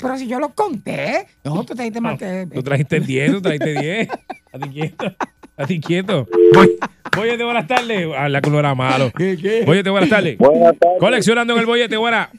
[0.00, 1.26] Pero si yo lo conté.
[1.44, 2.48] No, tú te diste más que.
[2.52, 4.08] Tú trajiste 10, tú trajiste 10.
[4.52, 5.14] A ti quieto.
[5.56, 6.26] A ti quieto.
[6.54, 6.78] Voy,
[7.16, 8.06] Boyete, buenas tardes.
[8.16, 9.10] Habla que no era malo.
[9.16, 9.64] ¿Qué, qué?
[9.64, 10.38] Boyete, buenas tardes.
[10.38, 10.98] Buenas tardes.
[10.98, 12.30] Coleccionando en el bollete, buena.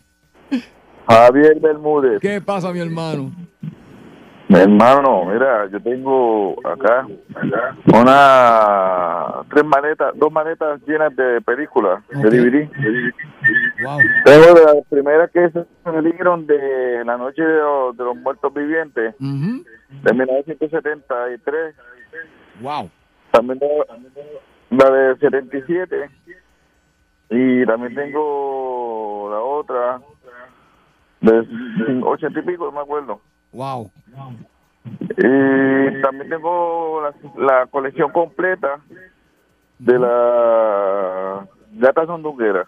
[1.07, 2.19] Javier Bermúdez.
[2.21, 3.31] ¿Qué pasa, mi hermano?
[4.47, 7.07] Mi hermano, mira, yo tengo acá
[7.93, 12.23] una tres maletas, dos maletas llenas de películas Ok.
[12.23, 12.69] de DVD.
[13.83, 13.99] Wow.
[14.25, 15.49] Tengo de las primeras que
[15.83, 19.63] salieron de La Noche de los, de los Muertos Vivientes Ujú.
[20.03, 21.75] de 1973.
[22.61, 22.89] Wow.
[23.31, 23.85] También tengo
[24.71, 26.09] la de 77
[27.29, 30.01] y también tengo la otra
[31.21, 33.19] de 80 y pico, no me acuerdo.
[33.53, 33.91] Wow.
[35.17, 37.13] Y también tengo la,
[37.45, 38.79] la colección completa
[39.79, 42.65] de la gata sondunguera.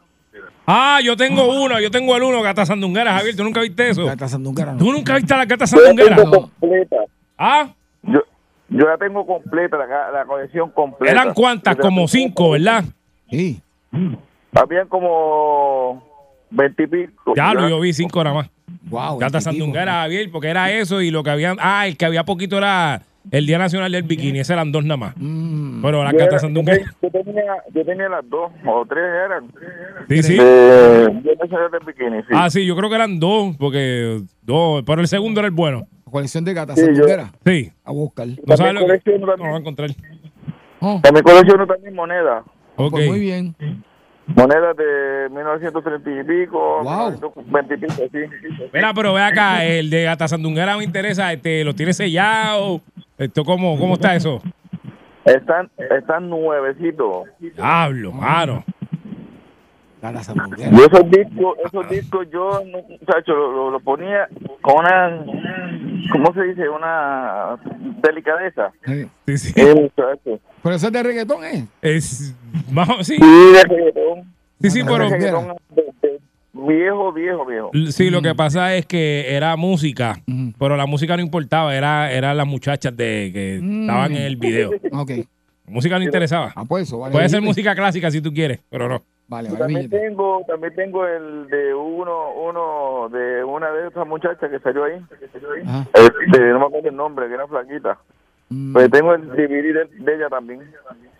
[0.66, 3.36] Ah, yo tengo uno, yo tengo el uno, gata sandunguera, Javier.
[3.36, 4.06] ¿Tú nunca viste eso?
[4.06, 4.80] Gata sandunguera, no.
[4.80, 6.16] ¿Tú nunca viste la gata Yo la sandunguera?
[6.16, 6.96] tengo completa.
[7.38, 7.70] Ah,
[8.04, 8.22] Yo,
[8.70, 11.12] yo la tengo completa, la, la colección completa.
[11.12, 12.84] eran cuántas, como cinco, ¿verdad?
[13.30, 13.62] Sí.
[14.56, 16.04] Habían como
[16.54, 17.34] veintipico.
[17.36, 18.50] Ya lo yo vi cinco nada más.
[18.90, 19.18] Wow.
[19.20, 21.56] Gata sandunguera, Javier, porque era eso y lo que había.
[21.60, 23.02] Ah, el que había poquito era
[23.32, 25.14] el Día Nacional del Bikini, ese eran dos nada más.
[25.18, 25.82] Mm.
[25.82, 26.86] Pero la Yo, gata era- sandunguera.
[27.02, 27.44] yo tenía,
[27.74, 29.46] yo tenía las dos, o tres eran.
[30.10, 30.38] Sí, sí.
[30.38, 32.28] Nacional del Bikini, sí.
[32.34, 35.88] Ah, sí, yo creo que eran dos, porque dos, pero el segundo era el bueno.
[36.12, 36.86] Colección de gatas Sí.
[37.46, 37.72] Sí.
[37.84, 38.28] A buscar.
[38.46, 39.52] No sabes lo que no lo también.
[39.52, 39.90] va a encontrar.
[40.80, 42.44] Oh, También colecciono también monedas.
[42.76, 42.92] Ok.
[42.92, 43.56] pues muy bien.
[44.26, 47.12] Monedas de 1930 y pico, Wow.
[47.12, 48.68] 1920 y pico, sí.
[48.74, 52.82] Mira, pero ve acá, el de Gata Sandunguera me interesa, este, ¿lo tiene sellado?
[53.18, 54.42] Esto, ¿cómo, ¿Cómo está eso?
[55.26, 57.28] Están, están nuevecitos.
[57.40, 58.64] Diablo, mano.
[60.04, 64.28] Y esos discos, esos discos yo, muchacho, lo, lo- lo ponía
[64.62, 65.26] con una,
[66.12, 66.68] ¿cómo se dice?
[66.68, 67.56] Una
[68.02, 68.72] delicadeza.
[68.86, 69.08] Sí.
[69.28, 69.54] Sí, sí.
[69.56, 69.92] Eh.
[70.62, 71.68] Pero eso es de reggaetón, ¿eh?
[71.82, 72.36] Es,
[72.70, 73.22] más o- sí, Sí,
[73.54, 74.24] de reggaetón.
[74.62, 75.06] sí, sí, pero...
[75.06, 76.20] De reggaetón de- de
[76.54, 77.72] viejo, viejo, viejo.
[77.92, 80.54] Sí, lo que pasa es que era música, Ujú.
[80.60, 83.82] pero la música no importaba, era eran las muchachas de que Mm.
[83.82, 84.70] estaban en el video.
[84.92, 85.12] Ok.
[85.68, 86.52] Música no interesaba.
[86.56, 87.12] Ah, pues eso, vale.
[87.14, 89.02] Puede ser música clásica si tú quieres, pero no.
[89.28, 89.60] Vale, vale.
[89.60, 90.08] También billete.
[90.08, 95.00] tengo, también tengo el de uno, uno de una de esas muchachas que salió ahí.
[95.66, 95.88] Ajá.
[95.94, 97.98] Este, no me acuerdo el nombre, que era flaquita.
[98.50, 98.74] Mm.
[98.74, 100.62] Pues tengo el DVD de, de ella también.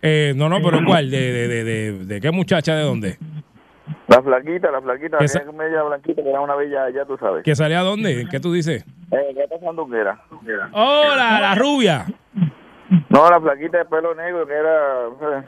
[0.02, 1.10] Eh, no, no, pero ¿cuál?
[1.10, 2.76] ¿De, de, de, de, de qué muchacha?
[2.76, 3.16] ¿De dónde?
[4.08, 7.42] La flaquita, la flaquita, Que que media blanquita, que era una bella, ya tú sabes.
[7.42, 8.26] ¿Que salía dónde?
[8.30, 8.84] ¿Qué tú dices?
[9.10, 10.20] Eh, ¿Qué está pasando que era?
[10.72, 12.06] ¡Oh, la, la rubia!
[13.10, 15.44] No, la flaquita de pelo negro, que era, eh,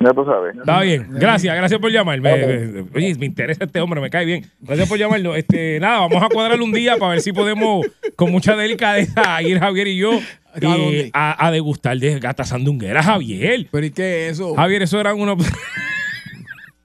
[0.00, 0.56] ya tú sabes.
[0.56, 2.30] Está bien, gracias, gracias por llamarme.
[2.36, 4.44] Me- Oye, me interesa este hombre, me cae bien.
[4.60, 5.36] Gracias por llamarnos.
[5.36, 9.58] Este, nada, vamos a cuadrarle un día para ver si podemos, con mucha delicadeza, ir
[9.58, 13.66] Javier y yo ¿A eh, a, a degustar de gata sandunguera, Javier.
[13.70, 14.54] Pero ¿y qué es eso?
[14.54, 15.36] Javier, eso eran unos.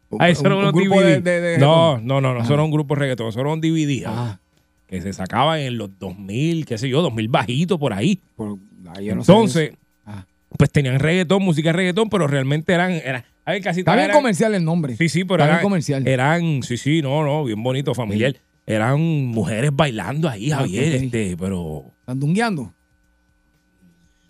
[0.10, 1.22] Un- Ah, eso eran un- unos un grupo DVD.
[1.22, 2.08] de- de- de no, reggaetón.
[2.08, 4.40] no, no, no, eso era un grupo de reggaetón, eso era un DVD Ah,
[4.88, 8.20] que se sacaban en los 2000, qué sé yo, 2000 bajitos por ahí.
[8.36, 8.58] por,
[8.90, 9.72] ah, yo no sé Entonces.
[9.74, 9.78] Ah.
[10.58, 12.92] Pues tenían reggaetón, música de reggaetón, pero realmente eran.
[12.92, 14.96] eran a ver, casi Está bien eran- comercial el nombre.
[14.96, 16.08] Sí, sí, pero Está eran, comercial.
[16.08, 18.36] eran, sí, sí, no, no, bien bonito, familiar.
[18.68, 22.72] Eran mujeres bailando ahí, Ah, Javier, este, pero Están dungueando.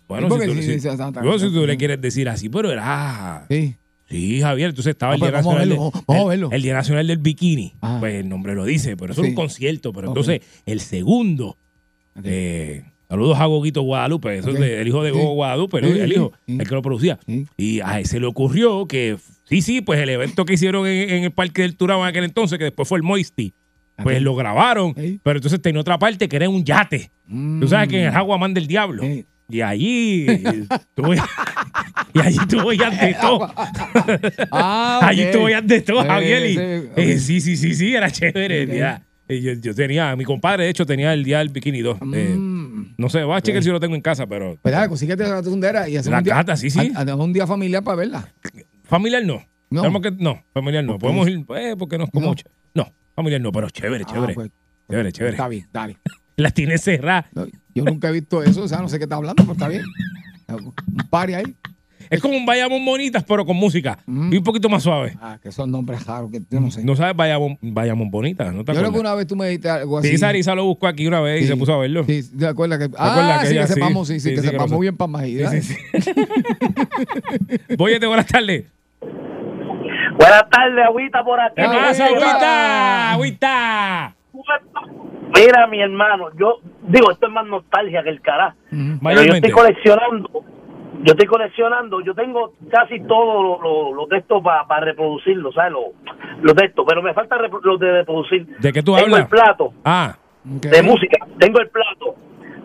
[0.08, 0.88] bueno, Sí, si tú, sí, si-
[1.24, 3.74] yo, si tú le quieres decir así, pero era, Sí.
[4.08, 6.74] sí, Javier, entonces estaba Ah, el Día pues vamos a Nacional, verlo, del- el- Día
[6.74, 7.96] Nacional del Bikini, Ah.
[8.00, 9.30] pues el nombre lo dice, pero eso es Sí.
[9.30, 11.56] un concierto, pero entonces el segundo,
[12.16, 12.24] Ok.
[12.24, 15.10] eh, saludos a Goguito Guadalupe, eso es el hijo de.
[15.10, 15.88] Gogo Guadalupe, ¿no?
[15.88, 17.18] El hijo, el que lo producía.
[17.26, 17.46] Sí.
[17.58, 21.24] Y a ese le ocurrió que, sí, sí, pues el evento que hicieron en, en
[21.24, 23.52] el Parque del Turabo en aquel entonces, que después fue el Moisty,
[24.02, 27.10] pues lo grabaron, pero entonces tenía otra parte que era un yate.
[27.28, 29.02] Tú sabes que en el Aguaman del Diablo.
[29.02, 29.26] Sí.
[29.50, 30.24] Y allí
[30.94, 31.18] tuve,
[32.14, 33.52] y allí tuvo ya de todo.
[34.50, 35.30] Ah, Allí ok.
[35.32, 36.50] tuvo ya de todo, Javier.
[36.50, 36.56] y-
[36.96, 38.66] eh, sí, sí, sí, sí, era chévere.
[38.66, 39.02] Ya.
[39.28, 41.98] Yo, yo tenía, mi compadre, de hecho, tenía el día del bikini 2.
[42.14, 42.94] Eh, Mm.
[42.98, 45.42] no sé, voy a chequear si lo tengo en casa, pero Pues dale, consíguete la
[45.42, 46.92] tundera y hacemos La un día, cata, sí, sí.
[46.94, 48.28] ha- hacemos un día familiar para verla.
[48.84, 49.42] familiar no.
[49.70, 49.80] No.
[49.82, 50.98] Tenemos que, no, familiar no.
[50.98, 52.26] Podemos ir, pues, porque no es como.
[52.26, 52.34] No.
[52.74, 54.34] No, familiar no, pero chévere, Ah, chévere.
[54.34, 54.50] pues,
[54.90, 55.34] Chévere, chévere.
[55.36, 55.96] Está bien, dale.
[56.36, 57.26] La tiene cerrada.
[57.34, 59.68] No, yo nunca he visto eso, o sea, no sé qué está hablando, pero está
[59.68, 59.82] bien.
[60.48, 61.56] Un party ahí.
[62.12, 63.98] Es como un Bayamón bonitas, pero con música.
[64.06, 64.32] Mm.
[64.32, 65.14] Y un poquito más suave.
[65.20, 66.84] Ah, que son nombres raros que yo no sé.
[66.84, 69.70] No sabes Bayamón, Bayamón bonitas, ¿no te yo creo que una vez tú me dijiste
[69.70, 70.08] algo así.
[70.08, 71.48] Sí, Sarisa lo buscó aquí una vez y Sí.
[71.52, 72.04] se puso a verlo.
[72.04, 72.84] Sí, ¿te acuerdas que?
[72.98, 74.76] Ah, acuerdas que sí, ella que sepamos, sí, sí, Sí, que sí, que sepamos no
[74.76, 74.80] sé.
[74.82, 75.76] bien para más Sí, sí, sí.
[77.78, 78.66] Voy buenas tardes.
[80.18, 81.54] Buenas tardes, Agüita, por aquí.
[81.56, 83.12] ¿Qué Ah, pasa, Agüita?
[83.12, 84.14] agüita?
[85.34, 86.58] Mira, mi hermano, yo
[86.88, 88.56] digo, esto es más nostalgia que el carajo.
[88.70, 90.28] Pero yo estoy coleccionando,
[91.02, 95.72] yo estoy coleccionando, yo tengo casi todos los lo, estos para reproducirlo, ¿sabes?
[96.40, 98.46] Los, de estos, pero me falta repro- los de reproducir.
[98.58, 99.20] ¿De qué tú tengo hablas?
[99.20, 102.14] el plato Ah, de música, tengo el plato,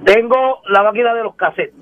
[0.03, 1.73] tengo la máquina de los cassettes.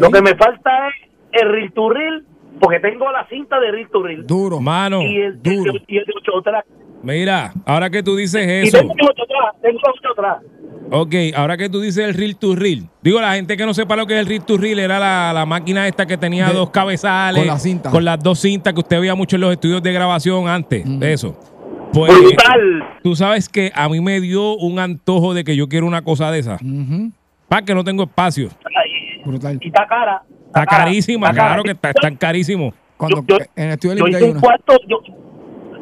[0.00, 0.94] Lo que me falta es
[1.42, 2.24] el reel to reel,
[2.60, 4.26] porque tengo la cinta de reel to reel.
[4.26, 4.60] Duro.
[4.60, 5.02] mano.
[5.02, 5.72] Y el, duro.
[5.86, 6.66] y el de ocho track.
[7.02, 8.78] Mira, ahora que tú dices Y eso.
[8.78, 10.40] tengo ocho track, tengo track.
[10.92, 12.88] Ok, ahora que tú dices el reel to reel.
[13.00, 15.32] Digo, la gente que no sepa lo que es el reel to reel era la,
[15.32, 17.40] la máquina esta que tenía De- dos cabezales.
[17.42, 17.90] con la cinta.
[17.90, 20.84] Con las dos cintas que usted veía mucho en los estudios de grabación antes.
[20.84, 20.98] Mm.
[20.98, 21.38] de Eso.
[21.92, 22.84] Pues, Brutal.
[23.02, 26.30] tú sabes que a mí me dio un antojo de que yo quiero una cosa
[26.30, 26.54] de esa.
[26.56, 27.10] Ujú.
[27.48, 28.48] Para que no tengo espacio.
[28.64, 29.58] Ay, Brutal.
[29.60, 30.22] Y está cara.
[30.46, 31.48] Está cara, carísima, está cara.
[31.50, 32.74] claro que está, están carísimos.
[32.96, 34.98] Cuando Yo- yo- en el estudio Yo libre hice un cuarto, yo,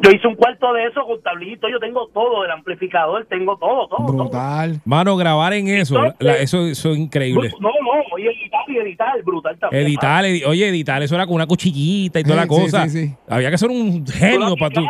[0.03, 3.89] yo hice un cuarto de eso con tablito, yo tengo todo, el amplificador, tengo todo,
[3.89, 4.17] todo, todo.
[4.17, 4.81] Brutal.
[4.85, 7.51] Mano, grabar en eso, Entonces- la- eso, eso es increíble.
[7.61, 9.87] No, no, y editar y editar, brutal también.
[9.87, 12.89] Editar, edi- oye, editar, eso era con una cuchillita y toda Sí, la sí, cosa.
[12.89, 13.15] sí, sí.
[13.29, 14.83] Había que ser un genio para tú.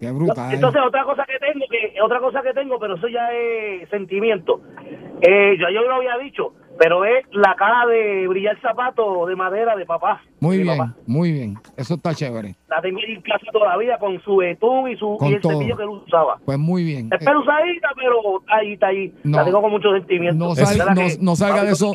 [0.00, 0.54] Qué brutal.
[0.54, 4.60] Entonces otra cosa que tengo, que otra cosa que tengo, pero eso ya es sentimiento.
[5.20, 9.74] Eh, yo, yo lo había dicho, pero es la cara de brillar zapato de madera
[9.74, 10.22] de papá.
[10.38, 10.94] Muy de bien, papá.
[11.06, 11.54] muy bien.
[11.76, 12.54] Eso está chévere.
[12.68, 15.52] La tengo ahí en casa todavía con su betún y, su, Con y el todo.
[15.54, 16.38] cepillo que él usaba.
[16.44, 17.08] Pues muy bien.
[17.18, 19.14] Es pelusadita, pero está ahí, está ahí.
[19.24, 19.38] No.
[19.38, 20.44] La tengo con mucho sentimiento.
[20.44, 21.94] No sal- Es no- no salga de eso.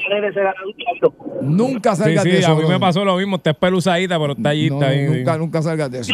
[1.42, 2.52] Nunca Sí, salgas sí, de eso.
[2.54, 3.36] a mí me pasó lo mismo.
[3.36, 4.70] Está espelusadita, pero está allí.
[4.70, 6.14] No, está ahí, nunca, nunca salgas de eso.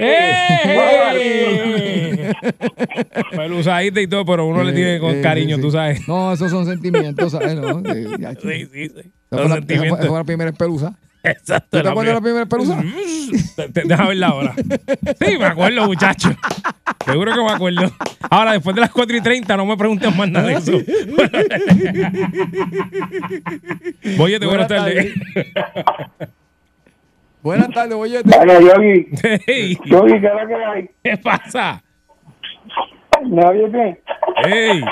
[0.00, 1.48] ¡Eh!
[3.30, 5.76] Pelusadita y todo, pero uno le tiene con Eh, cariño, sí, tú sí.
[5.76, 6.06] sabes.
[6.08, 7.54] No, esos son sentimientos, ¿sabes?
[7.56, 8.06] No, eh.
[8.40, 9.12] Sí, sí, sí.
[9.30, 9.98] Esa fue, la, esa fue- sentimientos.
[10.00, 10.98] esa fue la primera espeluza.
[11.22, 11.78] Exacto.
[11.78, 12.46] ¿Tú te acuerdas de la primera?
[13.56, 14.54] Te- te- Deja verla ahora.
[15.20, 16.30] Sí, me acuerdo, muchacho.
[17.04, 17.90] Seguro que me acuerdo.
[18.30, 20.72] Ahora, después de las 4 y 30, no me preguntes más nada de eso.
[24.16, 25.12] Boyete, buenas tardes.
[27.42, 28.30] Buenas tardes, Boyete.
[28.36, 29.06] Bueno, Yogi,
[29.46, 30.90] Hey, Yogi, ¿qué es lo que hay?
[31.02, 31.82] ¿Qué pasa?
[33.24, 33.98] ¿Me oyes bien?
[34.44, 34.82] Hey,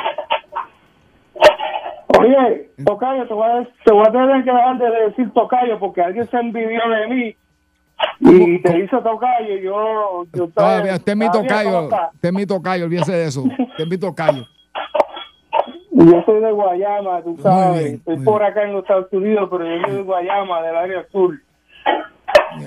[2.21, 6.03] Oye, Tocayo, te voy, a, te voy a tener que dejar de decir Tocayo porque
[6.03, 7.37] alguien se envidió de mí
[8.21, 10.25] y te hizo Tocayo y yo...
[10.33, 11.81] yo Ah, mira, Usted es mi estaba tocayo.
[12.14, 13.43] Usted es mi tocayo, olvídese de eso.
[13.43, 14.45] Usted es mi tocayo.
[15.93, 17.83] Y yo soy de Guayama, tú sabes.
[17.83, 21.05] bien, Estoy por acá en los Estados Unidos, pero yo soy de Guayama, del área
[21.11, 21.35] sur.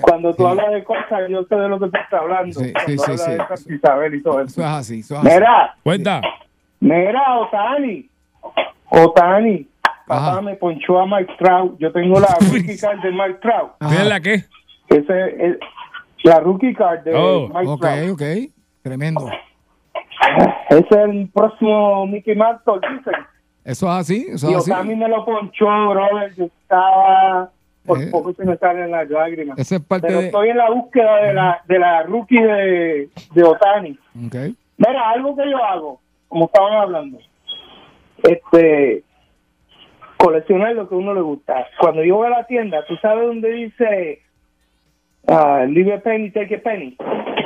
[0.02, 2.60] Cuando tú hablas de cosas, yo sé de lo que tú estás hablando.
[2.60, 3.30] Sí, Cuando sí, sí, hablas sí.
[3.32, 4.60] de Santa Isabel y todo Eso eso.
[4.62, 5.00] es así.
[5.00, 5.34] Eso es así.
[5.34, 6.20] Mira, cuenta.
[6.80, 8.08] mira, Otani.
[8.90, 9.66] Otani.
[10.06, 11.78] Papá me ponchó a Mike Trout.
[11.78, 13.72] Yo tengo la rookie card de Mike Trout.
[13.78, 14.34] ¿Tienes la qué?
[14.88, 15.56] Ese es
[16.24, 18.10] la rookie card de Oh, Mike Ok, Trout.
[18.12, 18.22] ok.
[18.82, 19.30] Tremendo.
[20.68, 23.14] Ese es el próximo Mickey Mantle, dicen.
[23.64, 24.26] Eso es así.
[24.30, 24.70] Eso Y es así.
[24.72, 26.34] Otani me lo ponchó, brother.
[26.36, 27.50] Yo estaba...
[27.86, 28.08] Por Eh.
[28.10, 29.58] poco se me salen las lágrimas.
[29.58, 30.26] Esa es parte Pero de.
[30.26, 33.98] estoy en la búsqueda de la, de la rookie de, de Otani.
[34.26, 34.34] Ok.
[34.76, 37.18] Mira, algo que yo hago, como estaban hablando,
[38.22, 39.04] este,
[40.16, 41.66] coleccionar lo que a uno le gusta.
[41.78, 44.20] Cuando yo voy a la tienda, ¿tú sabes dónde dice
[45.28, 46.96] ah, leave a penny, take a penny?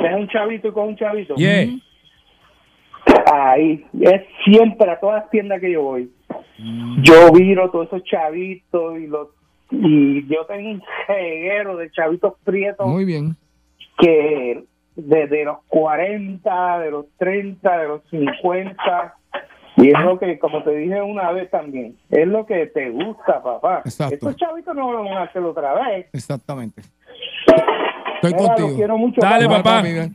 [0.01, 1.35] Deja un chavito y con un chavito.
[1.35, 1.67] Yeah.
[3.31, 6.11] Ahí, es siempre a todas las tiendas que yo voy.
[7.01, 9.29] Yo viro todos esos chavitos y los
[9.71, 13.35] y yo tengo un jeguero de chavitos prietos Muy bien.
[13.97, 14.63] que
[14.95, 19.15] desde los 40, de los 30, de los 50,
[19.77, 23.41] y es lo que, como te dije una vez también, es lo que te gusta,
[23.43, 23.81] papá.
[23.85, 24.13] Exacto.
[24.15, 26.07] Estos chavitos no lo van a hacer otra vez.
[26.13, 26.81] Exactamente.
[28.15, 28.67] Estoy Mira, contigo.
[28.69, 29.21] los quiero mucho.
[29.21, 29.63] Dale, papá.
[29.63, 29.83] papá.
[29.83, 30.09] mira.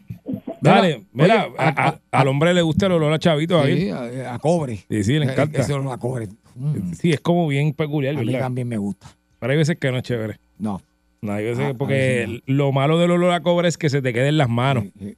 [0.60, 3.82] Dale, mira, oye, a- a- al hombre le gusta el olor a chavito ahí.
[3.82, 4.76] Sí, a, a cobre.
[4.76, 5.60] Sí, sí, le Eh, encanta.
[5.60, 6.28] Ese olor a cobre.
[6.54, 8.40] Mm, Sí, es como bien peculiar, a mí ¿verdad?
[8.40, 9.06] también me gusta.
[9.38, 10.36] Pero hay veces que no es chévere.
[10.58, 10.80] No.
[11.22, 14.02] No, hay veces Ah, que- porque lo malo del olor a cobre es que se
[14.02, 14.84] te quede en las manos.
[14.84, 15.16] Sí, sí.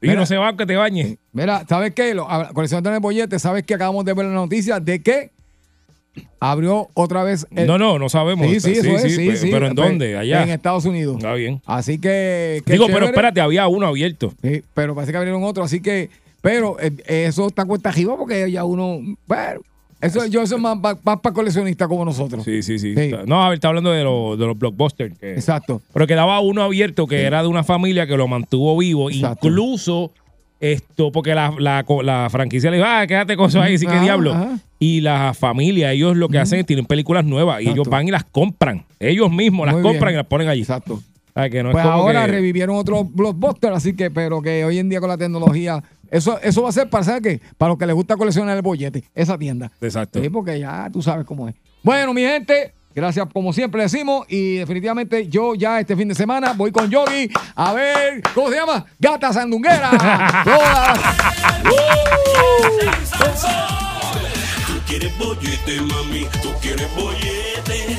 [0.00, 0.20] Y Mira.
[0.20, 1.16] no se va aunque te bañes.
[1.32, 2.14] Mira, ¿sabes qué?
[2.14, 5.30] Lo- a- Coleccionando el bollete, ¿sabes que acabamos de ver la noticia de que
[6.40, 7.66] abrió otra vez el.
[7.66, 8.46] no, no, no sabemos.
[8.48, 9.48] Sí, sí, eso es, sí, sí.
[9.50, 10.16] Pero ¿en dónde?
[10.16, 10.42] Allá.
[10.42, 11.16] En Estados Unidos.
[11.16, 11.60] Está bien.
[11.66, 12.62] Así que.
[12.66, 14.32] Digo, pero espérate, había uno abierto.
[14.42, 16.10] Sí, pero parece que abrieron otro, así que.
[16.40, 19.00] Pero eh, eso está cuesta arriba porque ya uno.
[19.26, 19.60] Bueno,
[20.00, 22.44] eso, yo eso es más, más, para coleccionistas como nosotros.
[22.44, 22.94] Sí, sí, sí.
[23.26, 25.18] No, a ver, está hablando de, los- de los blockbusters.
[25.18, 25.82] que- Exacto.
[25.92, 29.10] Pero quedaba uno abierto que era de una familia que lo mantuvo vivo.
[29.10, 29.48] Exacto.
[29.48, 30.12] Incluso
[30.60, 33.98] esto, porque la, la, la franquicia le dijo, ah, quédate con eso ahí, sí que
[34.00, 34.32] diablo.
[34.32, 34.58] ajá.
[34.80, 38.12] Y la familia, ellos lo que hacen es tienen películas nuevas y ellos van y
[38.12, 38.84] las compran.
[39.00, 40.60] Ellos mismos las compran y las ponen allí.
[40.60, 41.02] Exacto.
[41.40, 44.64] Ah, que no Pues es como ahora que- revivieron otro blockbuster, así que, pero que
[44.64, 47.40] hoy en día con la tecnología, eso, eso va a ser para, ¿sabes qué?
[47.56, 49.70] Para los que les gusta coleccionar el bollete, esa tienda.
[49.80, 50.20] Exacto.
[50.20, 51.54] Sí, porque ya tú sabes cómo es.
[51.84, 56.54] Bueno, mi gente, gracias como siempre decimos y definitivamente yo ya este fin de semana
[56.54, 58.84] voy con Yogi a ver, ¿cómo se llama?
[58.98, 59.90] Gata Sandunguera.
[60.44, 60.98] Todas.
[64.66, 67.96] Tú quieres bollete, mami, tú quieres bollete,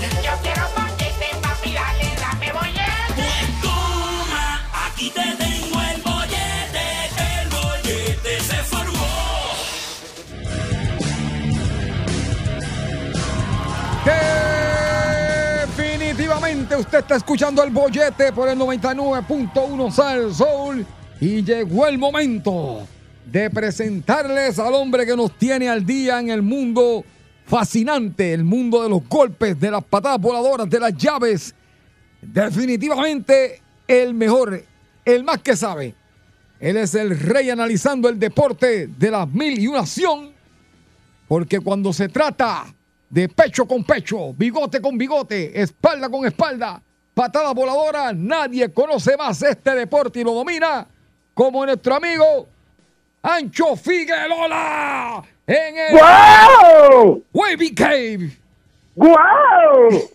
[16.78, 20.86] Usted está escuchando el bollete por el 99.1 Sal Soul
[21.20, 22.88] y llegó el momento
[23.26, 27.03] de presentarles al hombre que nos tiene al día en el mundo
[27.45, 31.55] fascinante, el mundo de los golpes, de las patadas voladoras, de las llaves.
[32.22, 34.63] Definitivamente el mejor,
[35.03, 35.95] el más que sabe.
[36.59, 40.32] Él es el rey analizando el deporte de las mil y una acción.
[41.28, 42.74] Porque cuando se trata
[43.10, 46.82] de pecho con pecho, bigote con bigote, espalda con espalda,
[47.14, 50.88] patada voladora, nadie conoce más este deporte y lo domina
[51.34, 52.47] como nuestro amigo
[53.22, 57.24] Ancho Figueroa en el ¡Wow!
[57.34, 58.38] Wavy Cave.
[58.95, 60.10] ¡Wow!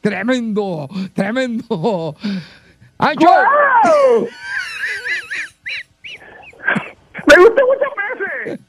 [0.00, 2.16] Tremendo, tremendo.
[2.98, 3.26] ¡Ancho!
[3.26, 4.28] ¡Guau!
[7.26, 7.90] ¡Me gusta muchas
[8.40, 8.60] veces!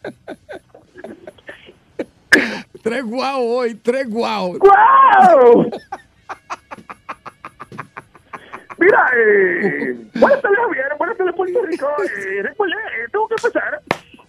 [2.84, 4.58] Tres guau hoy, tres guau.
[4.58, 5.70] ¡Guau!
[8.78, 11.88] Mira, eh, buenas tardes Javier, buenas tardes Puerto Rico.
[12.04, 13.82] Eh, recuerde, eh, tengo que empezar.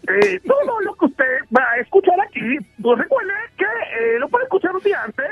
[0.08, 4.44] Eh, todo lo que usted va a escuchar aquí, pues recuerde que eh, lo puede
[4.44, 5.28] escuchar un día antes.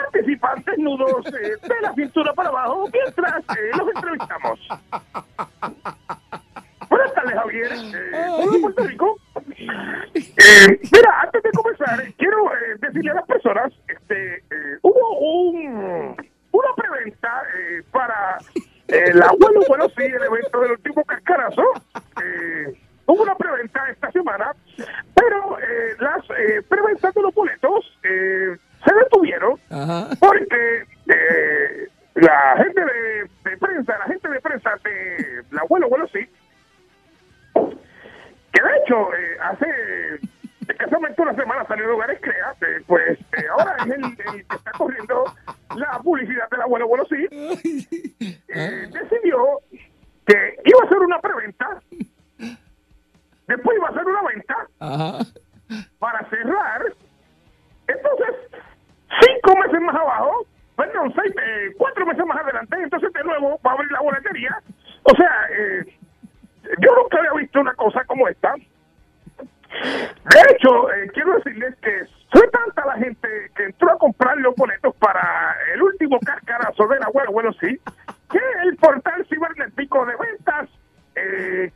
[0.02, 4.60] participantes nudos eh, de la cintura para abajo mientras eh, los entrevistamos.
[6.88, 7.72] Buenas tardes, Javier.
[7.72, 9.16] Eh, ¿cómo de Puerto Rico?
[9.48, 14.42] Eh, mira, antes de comenzar, quiero eh, decirle a las personas, este,
[14.82, 16.16] hubo un,
[16.52, 17.42] una preventa
[17.90, 18.38] para
[18.88, 21.62] el abuelo, bueno, sí, el evento del último cascarazo.
[23.06, 24.54] Hubo una preventa esta semana,
[25.14, 25.56] pero
[25.98, 26.24] las
[26.68, 30.08] preventas de los boletos eh, se detuvieron Ajá.
[30.20, 36.06] porque eh, la gente de, de prensa, la gente de prensa de la abuelo, bueno,
[36.08, 36.20] sí,
[38.52, 39.66] que de hecho eh, hace
[40.68, 43.18] escasamente una semana salió de Hogares Crea, eh, pues
[43.50, 45.24] ahora es el, el que está corriendo
[45.76, 47.26] la publicidad del abuelo, bueno, sí,
[48.48, 49.60] eh, decidió
[50.26, 51.80] que iba a hacer una preventa,
[53.46, 55.18] después iba a hacer una venta Ajá.
[55.98, 56.82] para cerrar.
[57.86, 58.34] Entonces,
[59.20, 60.46] cinco meses más abajo,
[60.76, 64.62] perdón, seis, eh, cuatro meses más adelante, entonces de nuevo va a abrir la boletería.
[65.02, 65.98] O sea, eh,
[66.80, 68.54] yo nunca había visto una cosa como esta.
[68.54, 74.54] De hecho, eh, quiero decirles que fue tanta la gente que entró a comprar los
[74.56, 77.78] boletos para el último cascarazo del abuelo, bueno, sí,
[78.30, 80.68] que el portal cibernético de ventas,
[81.14, 81.70] eh,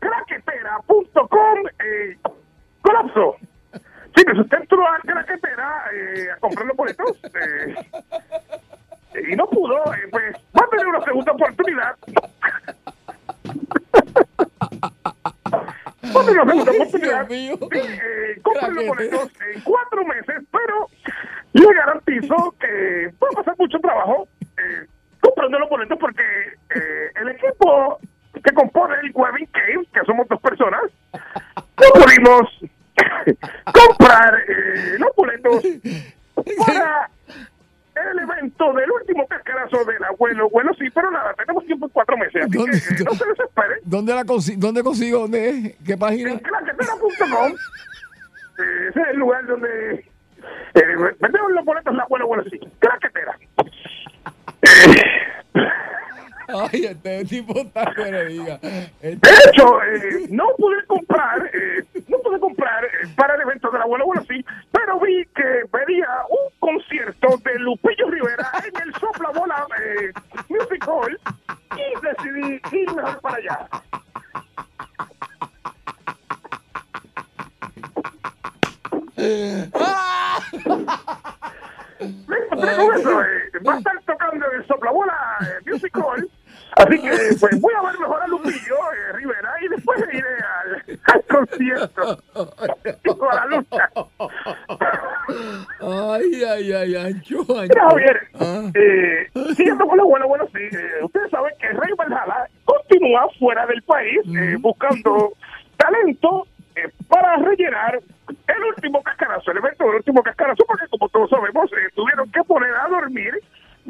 [5.93, 7.74] eh, a comprar los boletos eh,
[9.30, 11.97] y no pudo, eh, pues va a tener una segunda oportunidad.
[16.14, 17.28] Va a tener una segunda oportunidad.
[17.28, 20.88] Sí, eh, compre los boletos en cuatro meses, pero
[21.53, 24.28] le garantizo que va a pasar mucho trabajo
[25.20, 26.22] comprando los boletos porque
[27.20, 27.99] el equipo
[28.43, 30.82] que compone el Webbing Cave, que somos dos personas,
[31.12, 32.51] no pudimos
[33.73, 35.62] comprar eh, los boletos
[36.66, 37.11] para
[37.95, 40.49] el evento del último cascarazo del abuelo.
[40.51, 43.75] Bueno, sí, pero nada, tenemos tiempo en cuatro meses, así que eh, no se desespere.
[43.85, 45.20] ¿Dónde la consi- ¿Dónde consigo?
[45.20, 45.75] ¿Dónde es?
[45.87, 46.39] ¿Qué página?
[46.39, 47.53] Claquetera.com
[48.59, 53.39] eh, ese es el lugar donde eh, vendemos los boletos la abuelo, bueno, sí, Claquetera.
[56.49, 58.59] Ay, este tipo está que le diga.
[59.01, 61.83] Este- De hecho, eh, no pude comprar, eh,
[62.33, 66.51] pude comprar eh, para el evento del abuelo, bueno, sí, pero vi que venía un
[66.59, 70.12] concierto de Lupillo Rivera en el Sopla Bola eh,
[70.49, 71.20] Music Hall
[71.76, 73.68] y decidí ir mejor para allá.
[82.26, 86.28] Me encontré con eso, eh, va a estar tocando el Soplabola eh, Music Hall.
[86.77, 90.23] Así que, pues, voy a ver mejor a Lupillo eh, Rivera y después iré
[90.62, 92.18] al, al concierto.
[93.05, 93.91] Y a la lucha.
[95.81, 97.61] Ay, ay, ay, ancho, ancho.
[97.62, 98.70] Mira, Javier, Ah.
[98.75, 103.66] eh, siguiendo con lo bueno, bueno, sí, eh, ustedes saben que Rey Valhalla continúa fuera
[103.66, 105.33] del país eh, buscando
[105.77, 106.47] talento
[106.77, 111.70] eh, para rellenar el último cascarazo, el evento del último cascarazo, porque como todos sabemos,
[111.73, 113.33] eh, tuvieron que poner a dormir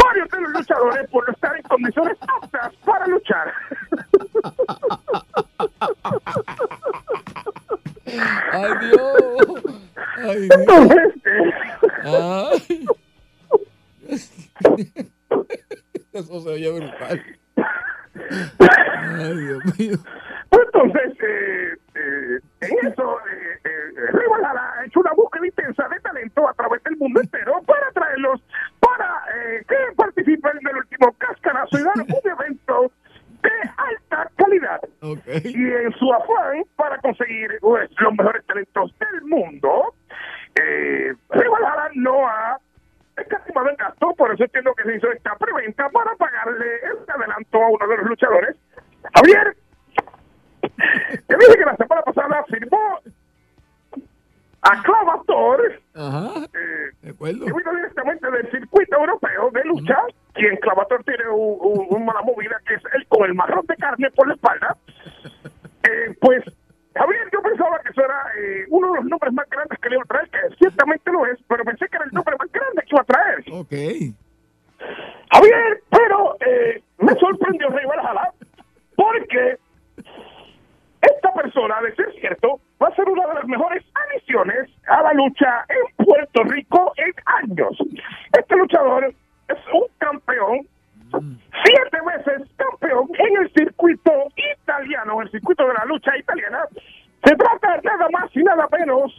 [0.05, 3.53] varios de los luchadores por no estar en condiciones aptas para luchar.
[8.53, 9.63] Ay, Dios.
[10.17, 10.59] Ay, Dios.
[11.25, 11.53] Eh,
[12.05, 12.87] Ay.
[16.13, 17.23] Eso se oye brutal.
[18.59, 19.99] Ay, Dios mío.
[20.51, 25.99] Entonces, eh, eh, en eso, eh, eh, Rey Valhalla ha hecho una búsqueda intensa de
[26.01, 28.43] talento a través del mundo entero para traerlos
[28.81, 31.13] para eh, que participen del último
[31.81, 32.93] un evento
[33.43, 34.81] de alta calidad.
[35.45, 39.95] Y en su afán para conseguir pues, los mejores talentos del mundo,
[40.55, 42.59] eh, Valhalla no ha
[43.17, 47.63] escatimado el gasto, por eso entiendo que se hizo esta preventa para pagarle el adelanto
[47.63, 48.57] a uno de los luchadores.
[49.15, 49.57] Javier,
[51.27, 53.01] te dije que la semana pasada firmó
[54.63, 56.31] a Clavator, Ajá.
[56.55, 57.45] eh, De acuerdo.
[57.47, 59.99] que vino directamente del circuito europeo de lucha,
[60.35, 64.11] quien Clavator tiene un- un- una movida que es el con el marrón de carne
[64.13, 64.77] por la espalda.
[65.85, 66.45] Eh, pues,
[66.95, 67.29] Javier,
[69.89, 72.51] le iba a traer, que ciertamente lo es, pero pensé que era el nombre más
[72.53, 73.39] grande que iba a traer.
[73.53, 73.73] Ok.
[75.33, 78.31] Javier, pero eh, me sorprendió Rey Valhalla
[78.97, 79.57] porque
[81.01, 85.13] esta persona, de ser cierto, va a ser una de las mejores adiciones a la
[85.15, 87.77] lucha en Puerto Rico en años.
[88.39, 89.13] Este luchador
[89.53, 90.67] es un campeón,
[91.65, 94.13] siete veces campeón en el circuito
[94.61, 96.65] italiano, el circuito de la lucha italiana.
[97.25, 99.13] Se trata nada más y nada menos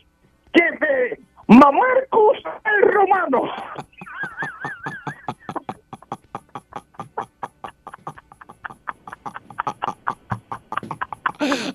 [0.52, 3.44] que de Mamarcus el Romano.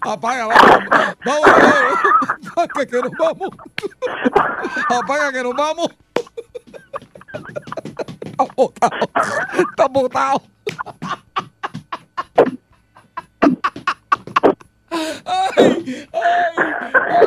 [0.00, 0.78] Apaga, vamos.
[1.24, 1.98] Vamos, vamos.
[2.56, 3.50] Apaga que nos vamos.
[4.88, 5.88] Apaga que nos vamos.
[8.38, 9.10] Está botado.
[9.58, 10.42] Está botado.
[15.24, 16.56] Ay, ay,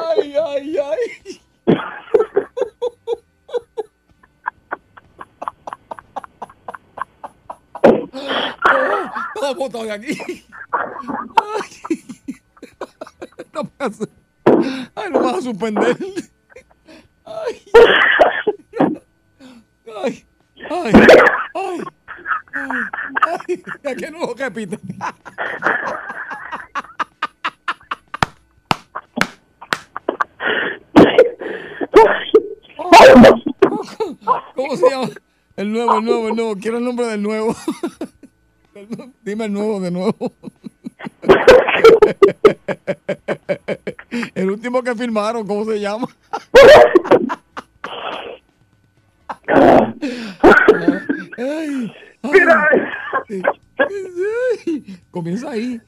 [0.07, 1.41] ay, ay, ay.
[9.35, 10.17] Está botado de aquí.
[10.71, 12.03] Ay.
[13.53, 13.89] A-
[14.95, 15.97] Ay, no vas a suspender.
[17.25, 17.61] Ay.
[20.03, 20.25] Ay.
[20.69, 20.91] Ay.
[21.55, 21.79] Ay.
[22.53, 23.63] Ay.
[23.83, 23.95] Ay.
[23.95, 24.79] Que no repite.
[34.55, 35.09] ¿Cómo se llama?
[35.57, 36.55] El nuevo, el nuevo, el nuevo.
[36.55, 37.55] Quiero el nombre del nuevo.
[39.21, 40.33] Dime el nuevo de nuevo.
[44.35, 46.07] El último que firmaron, ¿cómo se llama?
[55.51, 55.81] aí.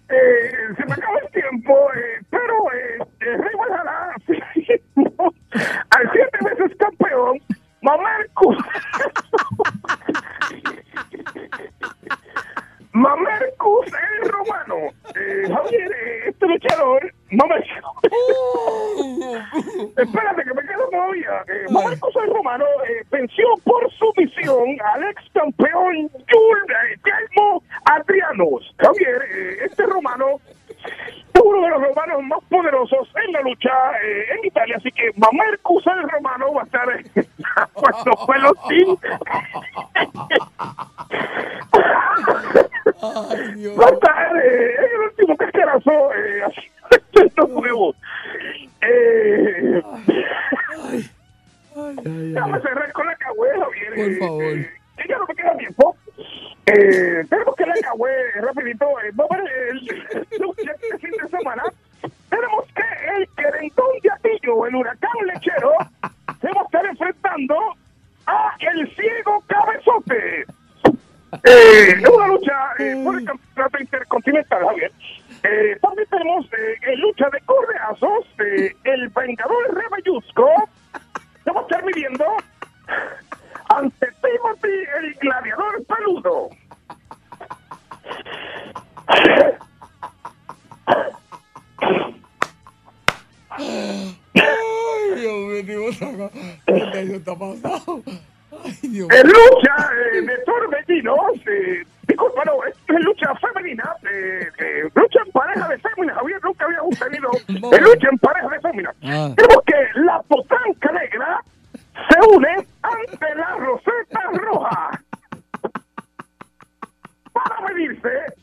[118.01, 118.33] Medirse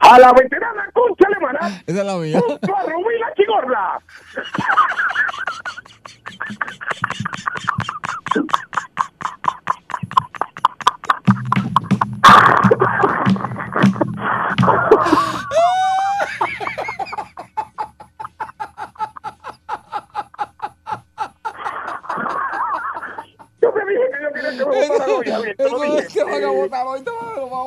[0.00, 2.40] a la veterana concha alemana Esa es la mía.
[2.40, 3.98] junto a Rubí la Chigorla.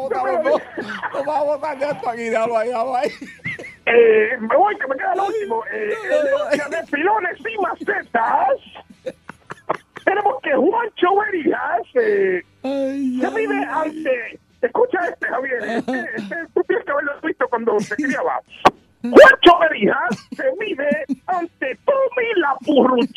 [0.10, 0.62] votar los dos.
[1.14, 3.10] Lo van a votar ya esto aquí, déjalo ahí, déjalo ahí.
[3.86, 5.64] Eh, me voy, que me queda lo último.
[5.72, 5.94] Eh,
[6.52, 9.16] lucha de filones y macetas,
[10.06, 14.40] tenemos que Juancho Berijas eh, se mide ante.
[14.62, 15.64] Escucha este, Javier.
[15.64, 18.42] Este, este, tú tienes que haberlo visto cuando se criaba.
[19.02, 23.15] Juancho Berijas se mide ante Tommy la purrucha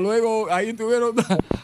[0.00, 0.50] luego.
[0.50, 1.14] Ahí tuvieron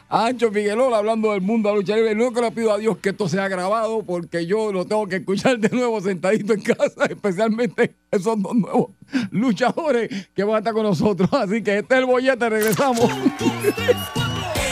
[0.09, 2.13] a Ancho Figueroa hablando del mundo de la lucha libre.
[2.13, 5.17] Único que le pido a Dios que esto sea grabado porque yo lo tengo que
[5.17, 8.91] escuchar de nuevo sentadito en casa, especialmente esos dos nuevos
[9.31, 11.29] luchadores que van a estar con nosotros.
[11.33, 13.11] Así que este es el bollete, regresamos.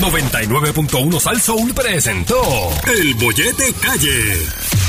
[0.00, 1.40] 99.1 Sal
[1.74, 2.40] presentó
[2.86, 4.79] El Bollete Calle.